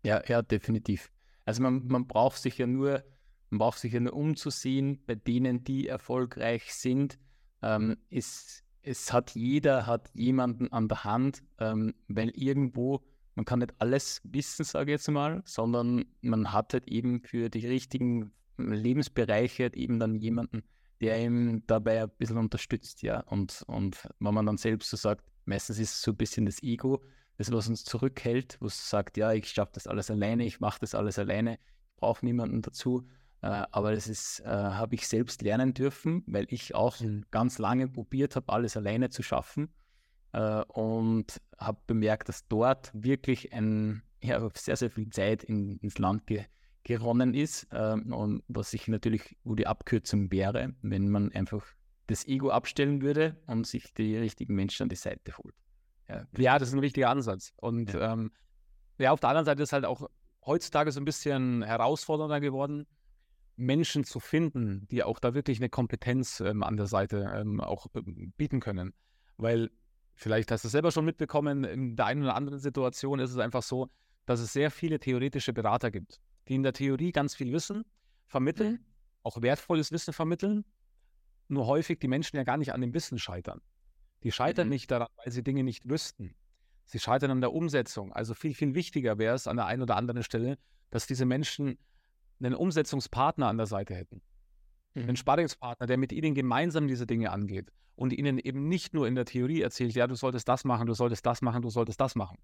ja, 0.05 0.23
ja 0.27 0.43
definitiv. 0.43 1.11
Also 1.45 1.63
man, 1.63 1.87
man 1.87 2.07
braucht 2.07 2.39
sich 2.39 2.59
ja 2.59 2.67
nur, 2.67 3.03
man 3.51 3.59
braucht 3.59 3.79
sich 3.79 3.93
ja 3.93 4.01
nur 4.01 4.13
umzusehen 4.13 5.03
bei 5.07 5.15
denen, 5.15 5.65
die 5.65 5.89
erfolgreich 5.89 6.75
sind. 6.75 7.19
Ähm, 7.63 7.97
es, 8.11 8.63
es 8.83 9.13
hat 9.13 9.35
jeder 9.35 9.87
hat 9.87 10.11
jemanden 10.15 10.73
an 10.73 10.89
der 10.89 11.05
Hand, 11.05 11.43
ähm, 11.59 11.95
weil 12.09 12.31
irgendwo 12.31 13.03
man 13.35 13.45
kann 13.45 13.61
nicht 13.61 13.75
alles 13.79 14.21
wissen, 14.25 14.65
sage 14.65 14.93
ich 14.93 14.97
jetzt 14.97 15.11
mal, 15.11 15.43
sondern 15.47 16.05
man 16.21 16.53
hat 16.53 16.75
halt 16.75 16.89
eben 16.89 17.23
für 17.23 17.49
die 17.49 17.67
richtigen 17.67 18.33
Lebensbereiche 18.59 19.65
halt 19.65 19.77
eben 19.77 19.99
dann 19.99 20.17
jemanden, 20.17 20.63
der 21.01 21.19
ihm 21.23 21.63
dabei 21.67 22.03
ein 22.03 22.11
bisschen 22.19 22.37
unterstützt, 22.37 23.03
ja. 23.03 23.21
Und, 23.21 23.65
und 23.67 24.07
wenn 24.19 24.35
man 24.35 24.47
dann 24.47 24.59
selbst 24.59 24.91
so 24.91 24.97
sagt, 24.97 25.30
meistens 25.45 25.79
ist 25.79 25.95
es 25.95 26.03
so 26.03 26.13
ein 26.13 26.17
bisschen 26.17 26.47
das 26.47 26.63
Ego, 26.63 27.03
das, 27.37 27.51
was 27.53 27.69
uns 27.69 27.85
zurückhält, 27.85 28.59
was 28.61 28.91
sagt, 28.91 29.17
ja, 29.17 29.33
ich 29.33 29.49
schaffe 29.49 29.73
das 29.75 29.87
alles 29.87 30.11
alleine, 30.11 30.45
ich 30.45 30.61
mache 30.61 30.81
das 30.81 30.95
alles 30.95 31.19
alleine, 31.19 31.55
ich 31.55 31.97
brauche 31.97 32.25
niemanden 32.25 32.63
dazu. 32.63 33.07
Äh, 33.43 33.65
aber 33.71 33.95
das 33.95 34.09
ist, 34.09 34.41
äh, 34.41 34.49
habe 34.49 34.95
ich 34.95 35.09
selbst 35.09 35.43
lernen 35.43 35.73
dürfen, 35.73 36.23
weil 36.27 36.47
ich 36.51 36.75
auch 36.75 37.01
mhm. 37.01 37.25
ganz 37.31 37.59
lange 37.59 37.89
probiert 37.89 38.37
habe, 38.37 38.53
alles 38.53 38.77
alleine 38.77 39.09
zu 39.09 39.23
schaffen 39.23 39.73
äh, 40.33 40.63
und 40.65 41.41
habe 41.57 41.81
bemerkt, 41.87 42.29
dass 42.29 42.47
dort 42.49 42.91
wirklich 42.93 43.53
ein, 43.53 44.03
ja, 44.23 44.47
sehr, 44.55 44.77
sehr 44.77 44.91
viel 44.91 45.09
Zeit 45.11 45.43
in, 45.43 45.79
ins 45.79 45.99
Land 45.99 46.27
ge, 46.27 46.45
geronnen 46.85 47.35
ist 47.35 47.69
äh, 47.73 47.93
und 47.93 48.43
was 48.49 48.75
ich 48.75 48.89
natürlich, 48.89 49.39
wo 49.45 49.55
die 49.55 49.67
Abkürzung 49.67 50.31
wäre, 50.31 50.75
wenn 50.83 51.09
man 51.09 51.33
einfach 51.33 51.65
das 52.11 52.27
Ego 52.27 52.51
abstellen 52.51 53.03
würde 53.03 53.37
und 53.47 53.67
sich 53.67 53.93
die 53.95 54.17
richtigen 54.17 54.55
Menschen 54.55 54.85
an 54.85 54.89
die 54.89 54.97
Seite 54.97 55.37
holt. 55.39 55.55
Ja, 56.09 56.27
ja 56.37 56.59
das 56.59 56.69
ist 56.69 56.75
ein 56.75 56.83
wichtiger 56.83 57.11
Ansatz. 57.11 57.53
Und 57.57 57.93
ja. 57.93 58.13
Ähm, 58.13 58.33
ja, 58.99 59.13
auf 59.13 59.21
der 59.21 59.31
anderen 59.31 59.47
Seite 59.47 59.63
ist 59.63 59.73
halt 59.73 59.85
auch 59.85 60.09
heutzutage 60.45 60.93
so 60.93 61.01
ein 61.01 61.05
bisschen 61.05 61.63
herausfordernder 61.63 62.41
geworden, 62.41 62.87
Menschen 63.57 64.05
zu 64.05 64.21
finden, 64.21 64.87
die 64.91 65.03
auch 65.03 65.19
da 65.19 65.35
wirklich 65.35 65.59
eine 65.59 65.69
Kompetenz 65.69 66.41
ähm, 66.41 66.63
an 66.63 66.77
der 66.77 66.87
Seite 66.87 67.33
ähm, 67.35 67.61
auch 67.61 67.87
äh, 67.95 68.01
bieten 68.37 68.61
können. 68.61 68.93
Weil 69.37 69.71
Vielleicht 70.21 70.51
hast 70.51 70.65
du 70.65 70.69
es 70.69 70.73
selber 70.73 70.93
schon 70.93 71.07
mitbekommen, 71.07 71.65
in 71.65 71.97
der 71.97 72.05
einen 72.05 72.25
oder 72.25 72.35
anderen 72.35 72.59
Situation 72.59 73.21
ist 73.21 73.31
es 73.31 73.39
einfach 73.39 73.63
so, 73.63 73.89
dass 74.27 74.41
es 74.41 74.53
sehr 74.53 74.71
viele 74.71 75.01
theoretische 75.01 75.55
Berater 75.55 75.91
gibt, 75.91 76.21
die 76.47 76.57
in 76.57 76.63
der 76.63 76.75
Theorie 76.75 77.11
ganz 77.11 77.35
viel 77.35 77.55
Wissen 77.55 77.85
vermitteln, 78.27 78.73
mhm. 78.73 78.85
auch 79.23 79.41
wertvolles 79.41 79.93
Wissen 79.93 80.13
vermitteln, 80.13 80.67
nur 81.51 81.67
häufig 81.67 81.99
die 81.99 82.09
Menschen 82.09 82.37
ja 82.37 82.45
gar 82.45 82.57
nicht 82.57 82.73
an 82.73 82.81
dem 82.81 82.95
Wissen 82.95 83.19
scheitern. 83.19 83.61
Die 84.23 84.33
scheitern 84.33 84.67
mhm. 84.67 84.73
nicht 84.73 84.91
daran, 84.91 85.09
weil 85.17 85.33
sie 85.33 85.43
Dinge 85.43 85.65
nicht 85.65 85.89
wüssten. 85.89 86.35
Sie 86.85 86.99
scheitern 86.99 87.31
an 87.31 87.41
der 87.41 87.53
Umsetzung. 87.53 88.13
Also 88.13 88.35
viel, 88.35 88.55
viel 88.55 88.75
wichtiger 88.75 89.19
wäre 89.19 89.35
es 89.35 89.47
an 89.47 89.57
der 89.57 89.67
einen 89.67 89.83
oder 89.83 89.97
anderen 89.97 90.23
Stelle, 90.23 90.59
dass 90.91 91.07
diese 91.07 91.25
Menschen 91.25 91.79
einen 92.41 92.55
Umsetzungspartner 92.55 93.47
an 93.47 93.57
der 93.57 93.67
Seite 93.67 93.95
hätten. 93.95 94.23
Mhm. 94.95 95.03
Einen 95.03 95.17
Sparringspartner, 95.17 95.87
der 95.87 95.99
mit 95.99 96.13
ihnen 96.13 96.35
gemeinsam 96.35 96.89
diese 96.89 97.07
Dinge 97.07 97.31
angeht 97.31 97.71
und 97.97 98.13
ihnen 98.13 98.39
eben 98.39 98.69
nicht 98.69 98.95
nur 98.95 99.07
in 99.07 99.15
der 99.15 99.25
Theorie 99.25 99.61
erzählt, 99.61 99.95
ja, 99.95 100.07
du 100.07 100.15
solltest 100.15 100.49
das 100.49 100.65
machen, 100.65 100.87
du 100.87 100.95
solltest 100.95 101.25
das 101.25 101.43
machen, 101.43 101.63
du 101.63 101.71
solltest 101.71 102.01
das 102.01 102.15
machen. 102.15 102.39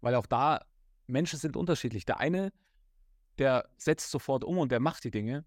Weil 0.00 0.14
auch 0.14 0.26
da 0.26 0.60
Menschen 1.06 1.38
sind 1.38 1.56
unterschiedlich. 1.56 2.04
Der 2.04 2.20
eine, 2.20 2.52
der 3.38 3.68
setzt 3.76 4.10
sofort 4.10 4.44
um 4.44 4.58
und 4.58 4.72
der 4.72 4.80
macht 4.80 5.04
die 5.04 5.10
Dinge. 5.10 5.44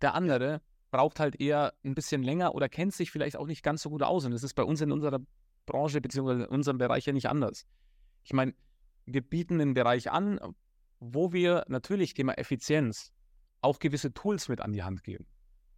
Der 0.00 0.14
andere 0.14 0.60
braucht 0.90 1.20
halt 1.20 1.40
eher 1.40 1.74
ein 1.84 1.94
bisschen 1.94 2.22
länger 2.22 2.54
oder 2.54 2.68
kennt 2.68 2.94
sich 2.94 3.10
vielleicht 3.10 3.36
auch 3.36 3.46
nicht 3.46 3.62
ganz 3.62 3.82
so 3.82 3.90
gut 3.90 4.02
aus. 4.02 4.24
Und 4.24 4.32
das 4.32 4.42
ist 4.42 4.54
bei 4.54 4.64
uns 4.64 4.80
in 4.80 4.92
unserer 4.92 5.20
Branche 5.66 6.00
bzw. 6.00 6.32
in 6.32 6.44
unserem 6.46 6.78
Bereich 6.78 7.06
ja 7.06 7.12
nicht 7.12 7.28
anders. 7.28 7.66
Ich 8.24 8.32
meine, 8.32 8.54
wir 9.06 9.22
bieten 9.22 9.60
einen 9.60 9.74
Bereich 9.74 10.10
an, 10.10 10.40
wo 10.98 11.32
wir 11.32 11.64
natürlich 11.68 12.14
Thema 12.14 12.34
Effizienz 12.34 13.12
auch 13.60 13.78
gewisse 13.78 14.12
Tools 14.12 14.48
mit 14.48 14.60
an 14.60 14.72
die 14.72 14.82
Hand 14.82 15.02
geben. 15.04 15.26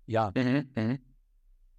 Ja. 0.06 0.32
Mhm, 0.36 0.70
mh 0.74 0.98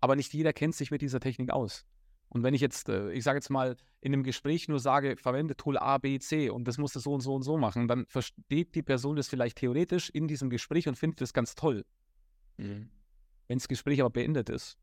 aber 0.03 0.17
nicht 0.17 0.33
jeder 0.33 0.51
kennt 0.51 0.75
sich 0.75 0.91
mit 0.91 1.01
dieser 1.01 1.21
Technik 1.21 1.49
aus. 1.51 1.85
Und 2.27 2.43
wenn 2.43 2.53
ich 2.53 2.59
jetzt, 2.59 2.89
äh, 2.89 3.13
ich 3.13 3.23
sage 3.23 3.37
jetzt 3.37 3.49
mal, 3.49 3.77
in 4.01 4.11
einem 4.11 4.23
Gespräch 4.23 4.67
nur 4.67 4.81
sage, 4.81 5.15
verwende 5.15 5.55
Tool 5.55 5.77
A, 5.77 5.97
B, 5.97 6.19
C 6.19 6.49
und 6.49 6.67
das 6.67 6.77
musst 6.77 6.97
du 6.97 6.99
so 6.99 7.13
und 7.13 7.21
so 7.21 7.33
und 7.33 7.43
so 7.43 7.57
machen, 7.57 7.87
dann 7.87 8.05
versteht 8.07 8.75
die 8.75 8.81
Person 8.81 9.15
das 9.15 9.29
vielleicht 9.29 9.59
theoretisch 9.59 10.09
in 10.09 10.27
diesem 10.27 10.49
Gespräch 10.49 10.89
und 10.89 10.97
findet 10.97 11.21
das 11.21 11.31
ganz 11.31 11.55
toll. 11.55 11.85
Mhm. 12.57 12.89
Wenn 13.53 13.59
das 13.59 13.67
Gespräch 13.67 14.01
aber 14.01 14.09
beendet 14.09 14.49
ist, 14.49 14.77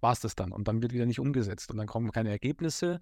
war 0.00 0.12
es 0.12 0.20
das 0.20 0.34
dann 0.34 0.52
und 0.52 0.68
dann 0.68 0.82
wird 0.82 0.92
wieder 0.92 1.06
nicht 1.06 1.20
umgesetzt 1.20 1.70
und 1.70 1.76
dann 1.76 1.86
kommen 1.86 2.12
keine 2.12 2.30
Ergebnisse. 2.30 3.00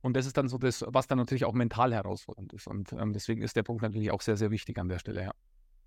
Und 0.00 0.14
das 0.14 0.26
ist 0.26 0.36
dann 0.36 0.48
so 0.48 0.58
das, 0.58 0.84
was 0.86 1.06
dann 1.08 1.18
natürlich 1.18 1.44
auch 1.44 1.54
mental 1.54 1.92
herausfordernd 1.92 2.52
ist. 2.52 2.68
Und 2.68 2.92
ähm, 2.92 3.12
deswegen 3.12 3.42
ist 3.42 3.56
der 3.56 3.64
Punkt 3.64 3.82
natürlich 3.82 4.10
auch 4.12 4.20
sehr, 4.20 4.36
sehr 4.36 4.50
wichtig 4.50 4.78
an 4.78 4.88
der 4.88 5.00
Stelle, 5.00 5.24
ja. 5.24 5.32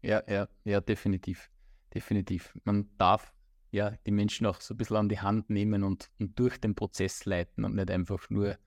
Ja, 0.02 0.24
ja, 0.28 0.48
ja, 0.66 0.82
definitiv 0.82 1.50
definitiv. 1.94 2.54
Man 2.64 2.90
darf 2.98 3.34
ja 3.72 3.92
die 4.06 4.12
Menschen 4.12 4.46
auch 4.48 4.60
so 4.60 4.74
ein 4.74 4.78
bisschen 4.78 4.98
an 4.98 5.10
die 5.10 5.20
Hand 5.20 5.50
nehmen 5.50 5.84
und, 5.84 6.10
und 6.20 6.38
durch 6.38 6.60
den 6.60 6.76
Prozess 6.76 7.26
leiten 7.26 7.64
und 7.64 7.76
nicht 7.76 7.92
einfach 7.92 8.30
nur 8.30 8.58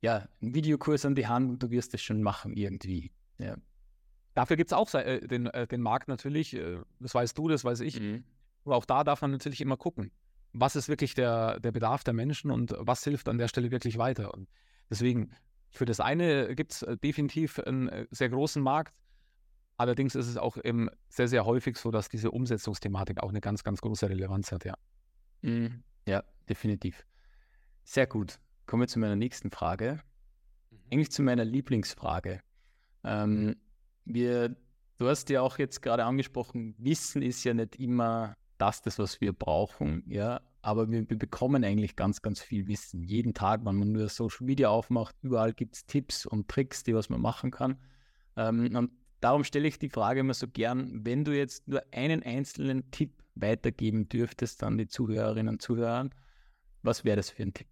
ja, 0.00 0.28
einen 0.42 0.54
Videokurs 0.54 1.06
an 1.06 1.14
die 1.14 1.26
Hand 1.26 1.50
und 1.50 1.62
du 1.62 1.70
wirst 1.70 1.94
es 1.94 2.02
schon 2.02 2.22
machen 2.22 2.54
irgendwie. 2.54 3.10
Ja. 3.38 3.56
Dafür 4.34 4.56
gibt 4.56 4.70
es 4.70 4.72
auch 4.72 4.92
äh, 4.94 5.20
den, 5.20 5.46
äh, 5.46 5.66
den 5.66 5.80
Markt 5.80 6.08
natürlich, 6.08 6.54
äh, 6.54 6.78
das 7.00 7.14
weißt 7.14 7.36
du, 7.38 7.48
das 7.48 7.64
weiß 7.64 7.80
ich. 7.80 8.00
Mhm. 8.00 8.24
Aber 8.64 8.76
auch 8.76 8.84
da 8.84 9.04
darf 9.04 9.22
man 9.22 9.30
natürlich 9.30 9.60
immer 9.60 9.76
gucken, 9.76 10.10
was 10.52 10.76
ist 10.76 10.88
wirklich 10.88 11.14
der, 11.14 11.60
der 11.60 11.72
Bedarf 11.72 12.04
der 12.04 12.14
Menschen 12.14 12.50
und 12.50 12.74
was 12.78 13.04
hilft 13.04 13.28
an 13.28 13.38
der 13.38 13.48
Stelle 13.48 13.70
wirklich 13.70 13.98
weiter. 13.98 14.34
Und 14.34 14.48
deswegen, 14.90 15.30
für 15.70 15.84
das 15.84 16.00
eine 16.00 16.54
gibt 16.54 16.72
es 16.72 16.82
äh, 16.82 16.96
definitiv 16.96 17.58
einen 17.60 17.88
äh, 17.88 18.06
sehr 18.10 18.28
großen 18.28 18.62
Markt, 18.62 18.94
Allerdings 19.76 20.14
ist 20.14 20.28
es 20.28 20.36
auch 20.36 20.56
eben 20.62 20.88
sehr, 21.08 21.26
sehr 21.28 21.44
häufig 21.44 21.76
so, 21.76 21.90
dass 21.90 22.08
diese 22.08 22.30
Umsetzungsthematik 22.30 23.22
auch 23.22 23.30
eine 23.30 23.40
ganz, 23.40 23.64
ganz 23.64 23.80
große 23.80 24.08
Relevanz 24.08 24.52
hat, 24.52 24.64
ja. 24.64 24.74
Mhm. 25.42 25.82
Ja, 26.06 26.22
definitiv. 26.48 27.04
Sehr 27.82 28.06
gut. 28.06 28.38
Kommen 28.66 28.82
wir 28.82 28.88
zu 28.88 28.98
meiner 28.98 29.16
nächsten 29.16 29.50
Frage. 29.50 30.00
Mhm. 30.70 30.78
Eigentlich 30.92 31.10
zu 31.10 31.22
meiner 31.22 31.44
Lieblingsfrage. 31.44 32.40
Ähm, 33.02 33.56
wir, 34.04 34.56
du 34.98 35.08
hast 35.08 35.30
ja 35.30 35.42
auch 35.42 35.58
jetzt 35.58 35.82
gerade 35.82 36.04
angesprochen, 36.04 36.74
Wissen 36.78 37.22
ist 37.22 37.44
ja 37.44 37.54
nicht 37.54 37.76
immer 37.76 38.34
das, 38.58 38.82
das 38.82 38.98
was 38.98 39.20
wir 39.20 39.32
brauchen, 39.32 40.04
ja. 40.06 40.40
aber 40.62 40.90
wir, 40.90 41.08
wir, 41.08 41.18
bekommen 41.18 41.64
eigentlich 41.64 41.96
ganz, 41.96 42.22
ganz 42.22 42.40
viel 42.40 42.66
Wissen. 42.68 43.02
Jeden 43.02 43.34
Tag, 43.34 43.64
wenn 43.64 43.76
man 43.76 43.92
nur 43.92 44.08
Social 44.08 44.46
Media 44.46 44.68
aufmacht, 44.68 45.16
überall 45.22 45.52
gibt 45.52 45.76
es 45.76 45.86
Tipps 45.86 46.26
und 46.26 46.48
Tricks, 46.48 46.82
die 46.84 46.94
was 46.94 47.08
man 47.08 47.20
machen 47.20 47.50
kann. 47.50 47.78
Ähm, 48.36 48.74
und 48.76 48.92
darum 49.20 49.44
stelle 49.44 49.68
ich 49.68 49.78
die 49.78 49.90
Frage 49.90 50.20
immer 50.20 50.34
so 50.34 50.46
gern, 50.48 51.04
wenn 51.04 51.24
du 51.24 51.36
jetzt 51.36 51.66
nur 51.66 51.82
einen 51.92 52.22
einzelnen 52.22 52.90
Tipp 52.90 53.22
weitergeben 53.34 54.08
dürftest 54.08 54.62
an 54.62 54.78
die 54.78 54.86
Zuhörerinnen 54.86 55.54
und 55.54 55.62
Zuhörer, 55.62 56.08
was 56.82 57.04
wäre 57.04 57.16
das 57.16 57.30
für 57.30 57.42
ein 57.42 57.54
Tipp? 57.54 57.68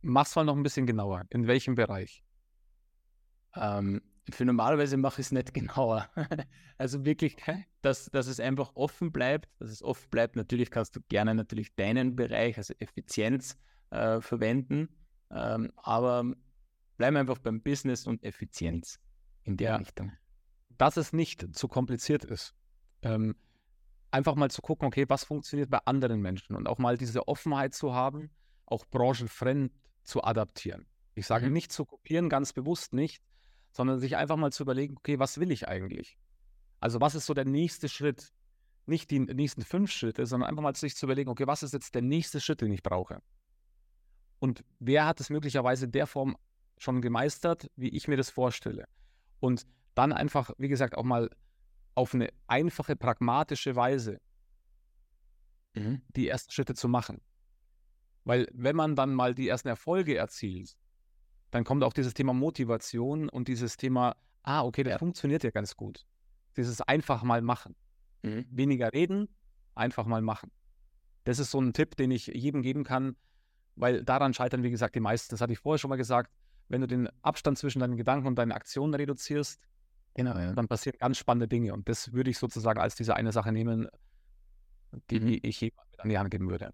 Mach's 0.00 0.34
mal 0.34 0.44
noch 0.44 0.56
ein 0.56 0.64
bisschen 0.64 0.86
genauer. 0.86 1.24
In 1.30 1.46
welchem 1.46 1.76
Bereich? 1.76 2.24
Ähm, 3.54 4.02
für 4.30 4.44
normalerweise 4.44 4.96
mache 4.96 5.20
ich 5.20 5.26
es 5.26 5.32
nicht 5.32 5.54
genauer. 5.54 6.08
also 6.78 7.04
wirklich, 7.04 7.36
dass, 7.82 8.06
dass 8.06 8.26
es 8.26 8.40
einfach 8.40 8.72
offen 8.74 9.12
bleibt, 9.12 9.48
dass 9.58 9.70
es 9.70 9.82
offen 9.82 10.08
bleibt. 10.10 10.36
Natürlich 10.36 10.70
kannst 10.70 10.96
du 10.96 11.00
gerne 11.08 11.34
natürlich 11.34 11.74
deinen 11.74 12.16
Bereich, 12.16 12.56
also 12.56 12.74
Effizienz, 12.78 13.58
äh, 13.90 14.20
verwenden, 14.20 14.88
ähm, 15.30 15.72
aber 15.76 16.24
bleib 16.96 17.14
einfach 17.16 17.38
beim 17.38 17.62
Business 17.62 18.06
und 18.06 18.22
Effizienz 18.22 19.00
in 19.44 19.56
der 19.56 19.70
ja. 19.70 19.76
Richtung. 19.76 20.12
Dass 20.78 20.96
es 20.96 21.12
nicht 21.12 21.54
zu 21.54 21.68
kompliziert 21.68 22.24
ist. 22.24 22.54
Ähm, 23.02 23.34
einfach 24.10 24.34
mal 24.34 24.50
zu 24.50 24.62
gucken, 24.62 24.86
okay, 24.86 25.04
was 25.08 25.24
funktioniert 25.24 25.70
bei 25.70 25.78
anderen 25.84 26.20
Menschen 26.20 26.54
und 26.54 26.66
auch 26.66 26.78
mal 26.78 26.96
diese 26.96 27.26
Offenheit 27.28 27.74
zu 27.74 27.94
haben, 27.94 28.30
auch 28.66 28.86
branchenfremd 28.86 29.72
zu 30.04 30.22
adaptieren. 30.22 30.86
Ich 31.14 31.26
sage 31.26 31.46
mhm. 31.46 31.52
nicht 31.52 31.72
zu 31.72 31.84
kopieren, 31.84 32.28
ganz 32.28 32.52
bewusst 32.52 32.92
nicht, 32.92 33.22
sondern 33.72 33.98
sich 33.98 34.16
einfach 34.16 34.36
mal 34.36 34.52
zu 34.52 34.62
überlegen, 34.62 34.96
okay, 34.96 35.18
was 35.18 35.38
will 35.38 35.50
ich 35.50 35.68
eigentlich? 35.68 36.18
Also 36.80 37.00
was 37.00 37.14
ist 37.14 37.26
so 37.26 37.34
der 37.34 37.44
nächste 37.44 37.88
Schritt? 37.88 38.32
Nicht 38.86 39.10
die 39.10 39.20
nächsten 39.20 39.62
fünf 39.62 39.90
Schritte, 39.90 40.26
sondern 40.26 40.50
einfach 40.50 40.62
mal 40.62 40.74
sich 40.74 40.96
zu 40.96 41.06
überlegen, 41.06 41.30
okay, 41.30 41.46
was 41.46 41.62
ist 41.62 41.72
jetzt 41.72 41.94
der 41.94 42.02
nächste 42.02 42.40
Schritt, 42.40 42.60
den 42.60 42.72
ich 42.72 42.82
brauche? 42.82 43.22
Und 44.40 44.64
wer 44.80 45.06
hat 45.06 45.20
es 45.20 45.30
möglicherweise 45.30 45.84
in 45.84 45.92
der 45.92 46.06
Form 46.06 46.36
schon 46.78 47.00
gemeistert, 47.00 47.70
wie 47.76 47.90
ich 47.90 48.08
mir 48.08 48.16
das 48.16 48.28
vorstelle? 48.28 48.86
Und 49.38 49.66
dann 49.94 50.12
einfach, 50.12 50.50
wie 50.58 50.68
gesagt, 50.68 50.96
auch 50.96 51.04
mal 51.04 51.30
auf 51.94 52.14
eine 52.14 52.28
einfache, 52.48 52.96
pragmatische 52.96 53.76
Weise 53.76 54.20
mhm. 55.74 56.02
die 56.16 56.28
ersten 56.28 56.50
Schritte 56.50 56.74
zu 56.74 56.88
machen. 56.88 57.20
Weil 58.24 58.48
wenn 58.52 58.76
man 58.76 58.96
dann 58.96 59.14
mal 59.14 59.34
die 59.34 59.48
ersten 59.48 59.68
Erfolge 59.68 60.16
erzielt, 60.16 60.76
dann 61.52 61.64
kommt 61.64 61.84
auch 61.84 61.92
dieses 61.92 62.14
Thema 62.14 62.32
Motivation 62.32 63.28
und 63.28 63.46
dieses 63.46 63.76
Thema, 63.76 64.16
ah, 64.42 64.64
okay, 64.64 64.82
das 64.82 64.92
ja. 64.92 64.98
funktioniert 64.98 65.44
ja 65.44 65.50
ganz 65.50 65.76
gut. 65.76 66.06
Dieses 66.56 66.80
einfach 66.80 67.22
mal 67.22 67.42
machen. 67.42 67.76
Mhm. 68.22 68.46
Weniger 68.50 68.92
reden, 68.92 69.28
einfach 69.74 70.06
mal 70.06 70.22
machen. 70.22 70.50
Das 71.24 71.38
ist 71.38 71.50
so 71.50 71.60
ein 71.60 71.74
Tipp, 71.74 71.94
den 71.96 72.10
ich 72.10 72.26
jedem 72.28 72.62
geben 72.62 72.84
kann, 72.84 73.16
weil 73.76 74.02
daran 74.02 74.32
scheitern, 74.32 74.62
wie 74.62 74.70
gesagt, 74.70 74.94
die 74.94 75.00
meisten. 75.00 75.30
Das 75.30 75.42
hatte 75.42 75.52
ich 75.52 75.58
vorher 75.58 75.78
schon 75.78 75.90
mal 75.90 75.96
gesagt. 75.96 76.32
Wenn 76.68 76.80
du 76.80 76.86
den 76.86 77.08
Abstand 77.20 77.58
zwischen 77.58 77.80
deinen 77.80 77.98
Gedanken 77.98 78.26
und 78.26 78.36
deinen 78.36 78.52
Aktionen 78.52 78.94
reduzierst, 78.94 79.60
genau, 80.14 80.36
ja. 80.38 80.54
dann 80.54 80.68
passieren 80.68 80.96
ganz 80.98 81.18
spannende 81.18 81.48
Dinge. 81.48 81.74
Und 81.74 81.86
das 81.86 82.14
würde 82.14 82.30
ich 82.30 82.38
sozusagen 82.38 82.80
als 82.80 82.96
diese 82.96 83.14
eine 83.14 83.30
Sache 83.30 83.52
nehmen, 83.52 83.88
die 85.10 85.20
mhm. 85.20 85.38
ich 85.42 85.60
jemandem 85.60 85.90
mit 85.90 86.00
an 86.00 86.08
die 86.08 86.18
Hand 86.18 86.30
geben 86.30 86.50
würde. 86.50 86.72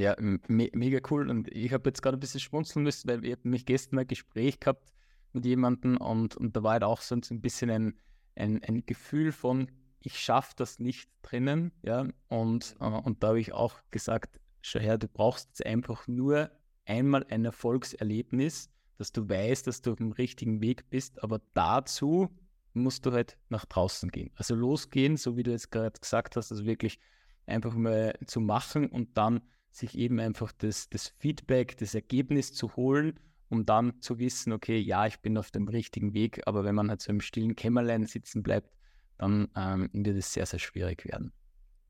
Ja, 0.00 0.16
me 0.18 0.40
mega 0.72 0.98
cool. 1.10 1.28
Und 1.28 1.48
ich 1.52 1.74
habe 1.74 1.90
jetzt 1.90 2.00
gerade 2.00 2.16
ein 2.16 2.20
bisschen 2.20 2.40
schmunzeln 2.40 2.84
müssen, 2.84 3.06
weil 3.06 3.22
ich 3.22 3.36
mich 3.42 3.66
gestern 3.66 3.98
ein 3.98 4.06
Gespräch 4.06 4.58
gehabt 4.58 4.94
mit 5.34 5.44
jemandem 5.44 5.98
und, 5.98 6.36
und 6.38 6.56
da 6.56 6.62
war 6.62 6.72
halt 6.72 6.84
auch 6.84 7.02
so 7.02 7.14
ein 7.14 7.40
bisschen 7.42 7.70
ein, 7.70 7.94
ein, 8.34 8.64
ein 8.64 8.86
Gefühl 8.86 9.30
von, 9.30 9.70
ich 10.00 10.18
schaffe 10.18 10.54
das 10.56 10.78
nicht 10.78 11.10
drinnen. 11.20 11.72
Ja, 11.82 12.08
und, 12.28 12.76
äh, 12.80 12.84
und 12.84 13.22
da 13.22 13.28
habe 13.28 13.40
ich 13.40 13.52
auch 13.52 13.76
gesagt, 13.90 14.40
schau 14.62 14.80
her, 14.80 14.96
du 14.96 15.06
brauchst 15.06 15.48
jetzt 15.48 15.66
einfach 15.66 16.08
nur 16.08 16.50
einmal 16.86 17.26
ein 17.28 17.44
Erfolgserlebnis, 17.44 18.70
dass 18.96 19.12
du 19.12 19.28
weißt, 19.28 19.66
dass 19.66 19.82
du 19.82 19.92
auf 19.92 19.98
dem 19.98 20.12
richtigen 20.12 20.62
Weg 20.62 20.88
bist, 20.88 21.22
aber 21.22 21.42
dazu 21.52 22.30
musst 22.72 23.04
du 23.04 23.12
halt 23.12 23.36
nach 23.50 23.66
draußen 23.66 24.10
gehen. 24.10 24.30
Also 24.34 24.54
losgehen, 24.54 25.18
so 25.18 25.36
wie 25.36 25.42
du 25.42 25.50
jetzt 25.50 25.70
gerade 25.70 26.00
gesagt 26.00 26.36
hast, 26.36 26.52
also 26.52 26.64
wirklich 26.64 26.98
einfach 27.44 27.74
mal 27.74 28.18
zu 28.24 28.40
machen 28.40 28.86
und 28.88 29.18
dann 29.18 29.42
sich 29.70 29.96
eben 29.96 30.18
einfach 30.20 30.52
das, 30.52 30.88
das 30.88 31.08
Feedback, 31.18 31.76
das 31.78 31.94
Ergebnis 31.94 32.52
zu 32.52 32.76
holen, 32.76 33.18
um 33.48 33.66
dann 33.66 34.00
zu 34.00 34.18
wissen, 34.18 34.52
okay, 34.52 34.78
ja, 34.78 35.06
ich 35.06 35.20
bin 35.20 35.36
auf 35.36 35.50
dem 35.50 35.68
richtigen 35.68 36.14
Weg, 36.14 36.40
aber 36.46 36.64
wenn 36.64 36.74
man 36.74 36.88
halt 36.88 37.00
so 37.00 37.10
im 37.10 37.20
stillen 37.20 37.56
Kämmerlein 37.56 38.06
sitzen 38.06 38.42
bleibt, 38.42 38.70
dann 39.18 39.48
ähm, 39.56 39.90
wird 39.92 40.16
es 40.16 40.32
sehr, 40.32 40.46
sehr 40.46 40.58
schwierig 40.58 41.04
werden. 41.04 41.32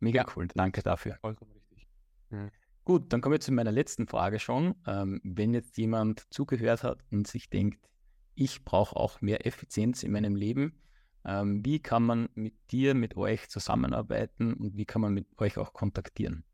Mega 0.00 0.24
cool, 0.34 0.48
danke 0.54 0.82
dafür. 0.82 1.16
Vollkommen 1.20 1.52
richtig. 1.52 1.86
Mhm. 2.30 2.50
Gut, 2.84 3.12
dann 3.12 3.20
kommen 3.20 3.34
wir 3.34 3.40
zu 3.40 3.52
meiner 3.52 3.72
letzten 3.72 4.06
Frage 4.06 4.38
schon. 4.38 4.74
Ähm, 4.86 5.20
wenn 5.22 5.52
jetzt 5.54 5.76
jemand 5.76 6.26
zugehört 6.32 6.82
hat 6.82 7.04
und 7.10 7.28
sich 7.28 7.50
denkt, 7.50 7.88
ich 8.34 8.64
brauche 8.64 8.96
auch 8.96 9.20
mehr 9.20 9.46
Effizienz 9.46 10.02
in 10.02 10.12
meinem 10.12 10.34
Leben, 10.34 10.80
ähm, 11.24 11.64
wie 11.64 11.80
kann 11.80 12.02
man 12.02 12.30
mit 12.34 12.54
dir, 12.72 12.94
mit 12.94 13.16
euch 13.16 13.48
zusammenarbeiten 13.48 14.54
und 14.54 14.76
wie 14.76 14.86
kann 14.86 15.02
man 15.02 15.12
mit 15.12 15.26
euch 15.38 15.58
auch 15.58 15.74
kontaktieren? 15.74 16.44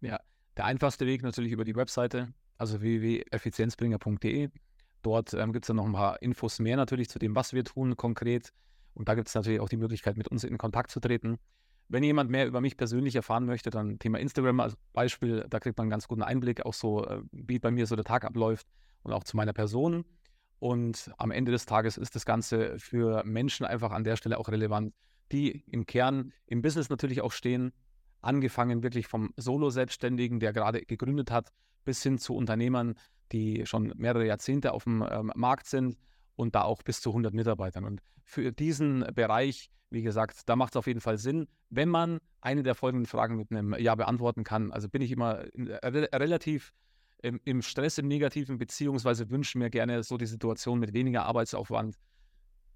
Ja, 0.00 0.20
der 0.56 0.64
einfachste 0.64 1.06
Weg 1.06 1.22
natürlich 1.22 1.52
über 1.52 1.64
die 1.64 1.76
Webseite, 1.76 2.32
also 2.58 2.80
www.effizienzbringer.de. 2.80 4.50
Dort 5.02 5.34
ähm, 5.34 5.52
gibt 5.52 5.64
es 5.64 5.68
dann 5.68 5.76
noch 5.76 5.86
ein 5.86 5.92
paar 5.92 6.20
Infos 6.22 6.58
mehr 6.58 6.76
natürlich 6.76 7.08
zu 7.08 7.18
dem, 7.18 7.34
was 7.34 7.52
wir 7.52 7.64
tun 7.64 7.96
konkret. 7.96 8.52
Und 8.94 9.08
da 9.08 9.14
gibt 9.14 9.28
es 9.28 9.34
natürlich 9.34 9.60
auch 9.60 9.68
die 9.68 9.76
Möglichkeit, 9.76 10.16
mit 10.16 10.28
uns 10.28 10.42
in 10.42 10.58
Kontakt 10.58 10.90
zu 10.90 11.00
treten. 11.00 11.38
Wenn 11.88 12.02
jemand 12.02 12.30
mehr 12.30 12.46
über 12.46 12.60
mich 12.60 12.76
persönlich 12.76 13.14
erfahren 13.14 13.44
möchte, 13.44 13.70
dann 13.70 13.98
Thema 13.98 14.18
Instagram 14.18 14.58
als 14.60 14.76
Beispiel, 14.92 15.46
da 15.48 15.60
kriegt 15.60 15.76
man 15.78 15.84
einen 15.84 15.90
ganz 15.90 16.08
guten 16.08 16.22
Einblick, 16.22 16.64
auch 16.64 16.74
so, 16.74 17.06
äh, 17.06 17.20
wie 17.30 17.58
bei 17.58 17.70
mir 17.70 17.86
so 17.86 17.94
der 17.94 18.04
Tag 18.04 18.24
abläuft 18.24 18.66
und 19.02 19.12
auch 19.12 19.22
zu 19.22 19.36
meiner 19.36 19.52
Person. 19.52 20.04
Und 20.58 21.12
am 21.18 21.30
Ende 21.30 21.52
des 21.52 21.66
Tages 21.66 21.98
ist 21.98 22.16
das 22.16 22.24
Ganze 22.24 22.78
für 22.78 23.22
Menschen 23.24 23.66
einfach 23.66 23.92
an 23.92 24.02
der 24.02 24.16
Stelle 24.16 24.38
auch 24.38 24.48
relevant, 24.48 24.94
die 25.30 25.62
im 25.70 25.86
Kern 25.86 26.32
im 26.46 26.62
Business 26.62 26.88
natürlich 26.88 27.20
auch 27.20 27.32
stehen, 27.32 27.72
angefangen 28.26 28.82
wirklich 28.82 29.06
vom 29.06 29.32
Solo-Selbstständigen, 29.36 30.40
der 30.40 30.52
gerade 30.52 30.82
gegründet 30.82 31.30
hat, 31.30 31.50
bis 31.84 32.02
hin 32.02 32.18
zu 32.18 32.34
Unternehmern, 32.34 32.94
die 33.32 33.64
schon 33.66 33.92
mehrere 33.96 34.26
Jahrzehnte 34.26 34.72
auf 34.72 34.84
dem 34.84 35.06
ähm, 35.08 35.32
Markt 35.34 35.66
sind 35.66 35.96
und 36.34 36.54
da 36.54 36.62
auch 36.62 36.82
bis 36.82 37.00
zu 37.00 37.10
100 37.10 37.32
Mitarbeitern. 37.34 37.84
Und 37.84 38.00
für 38.24 38.52
diesen 38.52 39.06
Bereich, 39.14 39.70
wie 39.90 40.02
gesagt, 40.02 40.48
da 40.48 40.56
macht 40.56 40.74
es 40.74 40.76
auf 40.76 40.86
jeden 40.86 41.00
Fall 41.00 41.18
Sinn, 41.18 41.46
wenn 41.70 41.88
man 41.88 42.18
eine 42.40 42.62
der 42.62 42.74
folgenden 42.74 43.06
Fragen 43.06 43.36
mit 43.36 43.50
einem 43.50 43.74
Ja 43.78 43.94
beantworten 43.94 44.44
kann. 44.44 44.72
Also 44.72 44.88
bin 44.88 45.02
ich 45.02 45.12
immer 45.12 45.44
re 45.54 46.08
relativ 46.12 46.72
im, 47.22 47.40
im, 47.44 47.62
Stress, 47.62 47.98
im 47.98 48.08
Negativen, 48.08 48.58
beziehungsweise 48.58 49.30
wünsche 49.30 49.58
mir 49.58 49.70
gerne 49.70 50.02
so 50.02 50.16
die 50.16 50.26
Situation 50.26 50.78
mit 50.78 50.92
weniger 50.92 51.24
Arbeitsaufwand, 51.24 51.96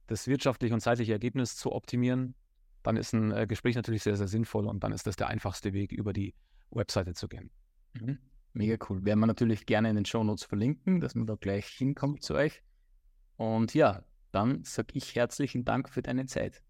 das 0.07 0.27
wirtschaftliche 0.27 0.75
und 0.75 0.81
zeitliche 0.81 1.13
Ergebnis 1.13 1.57
zu 1.57 1.73
optimieren 1.73 2.35
dann 2.83 2.97
ist 2.97 3.13
ein 3.13 3.33
äh, 3.33 3.47
Gespräch 3.47 3.77
natürlich 3.77 4.03
sehr, 4.03 4.17
sehr 4.17 4.29
sinnvoll 4.29 4.67
und 4.67 4.83
dann 4.83 4.93
ist 4.93 5.07
das 5.07 5.17
der 5.17 5.29
einfachste 5.29 5.73
Weg, 5.73 5.93
über 5.93 6.13
die 6.13 6.35
Webseite 6.71 7.15
zu 7.15 7.29
gehen. 7.29 7.51
Mhm. 7.95 8.19
Mega 8.53 8.77
cool. 8.89 9.05
Werden 9.05 9.21
wir 9.21 9.27
natürlich 9.27 9.67
gerne 9.67 9.91
in 9.91 9.97
den 9.97 10.05
Show 10.05 10.25
Notes 10.25 10.45
verlinken, 10.45 11.01
dass 11.01 11.15
man 11.15 11.27
da 11.27 11.37
gleich 11.37 11.67
hinkommt 11.67 12.23
zu 12.23 12.35
euch. 12.35 12.63
Und 13.37 13.75
ja, 13.75 14.03
dann 14.33 14.65
sage 14.65 14.89
ich 14.95 15.15
herzlichen 15.15 15.65
Dank 15.65 15.89
für 15.89 16.03
deine 16.03 16.27
Zeit. 16.27 16.63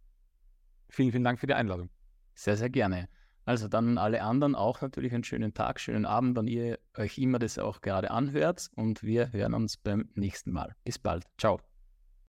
Vielen, 0.89 1.13
vielen 1.13 1.25
Dank 1.25 1.41
für 1.41 1.47
die 1.47 1.55
Einladung. 1.55 1.89
Sehr, 2.35 2.57
sehr 2.57 2.71
gerne. 2.71 3.09
Also 3.45 3.69
dann 3.69 3.99
alle 3.99 4.23
anderen 4.23 4.55
auch 4.55 4.81
natürlich 4.81 5.13
einen 5.15 5.25
schönen 5.25 5.55
Tag, 5.55 5.81
schönen 5.81 6.05
Abend, 6.05 6.37
wann 6.37 6.47
ihr 6.47 6.79
euch 6.97 7.19
immer 7.19 7.39
das 7.39 7.59
auch 7.59 7.81
gerade 7.81 8.11
anhört. 8.11 8.71
Und 8.77 9.03
wir 9.03 9.33
hören 9.33 9.55
uns 9.55 9.77
beim 9.77 10.11
nächsten 10.15 10.53
Mal. 10.53 10.75
Bis 10.85 10.99
bald. 10.99 11.25
Ciao. 11.39 11.61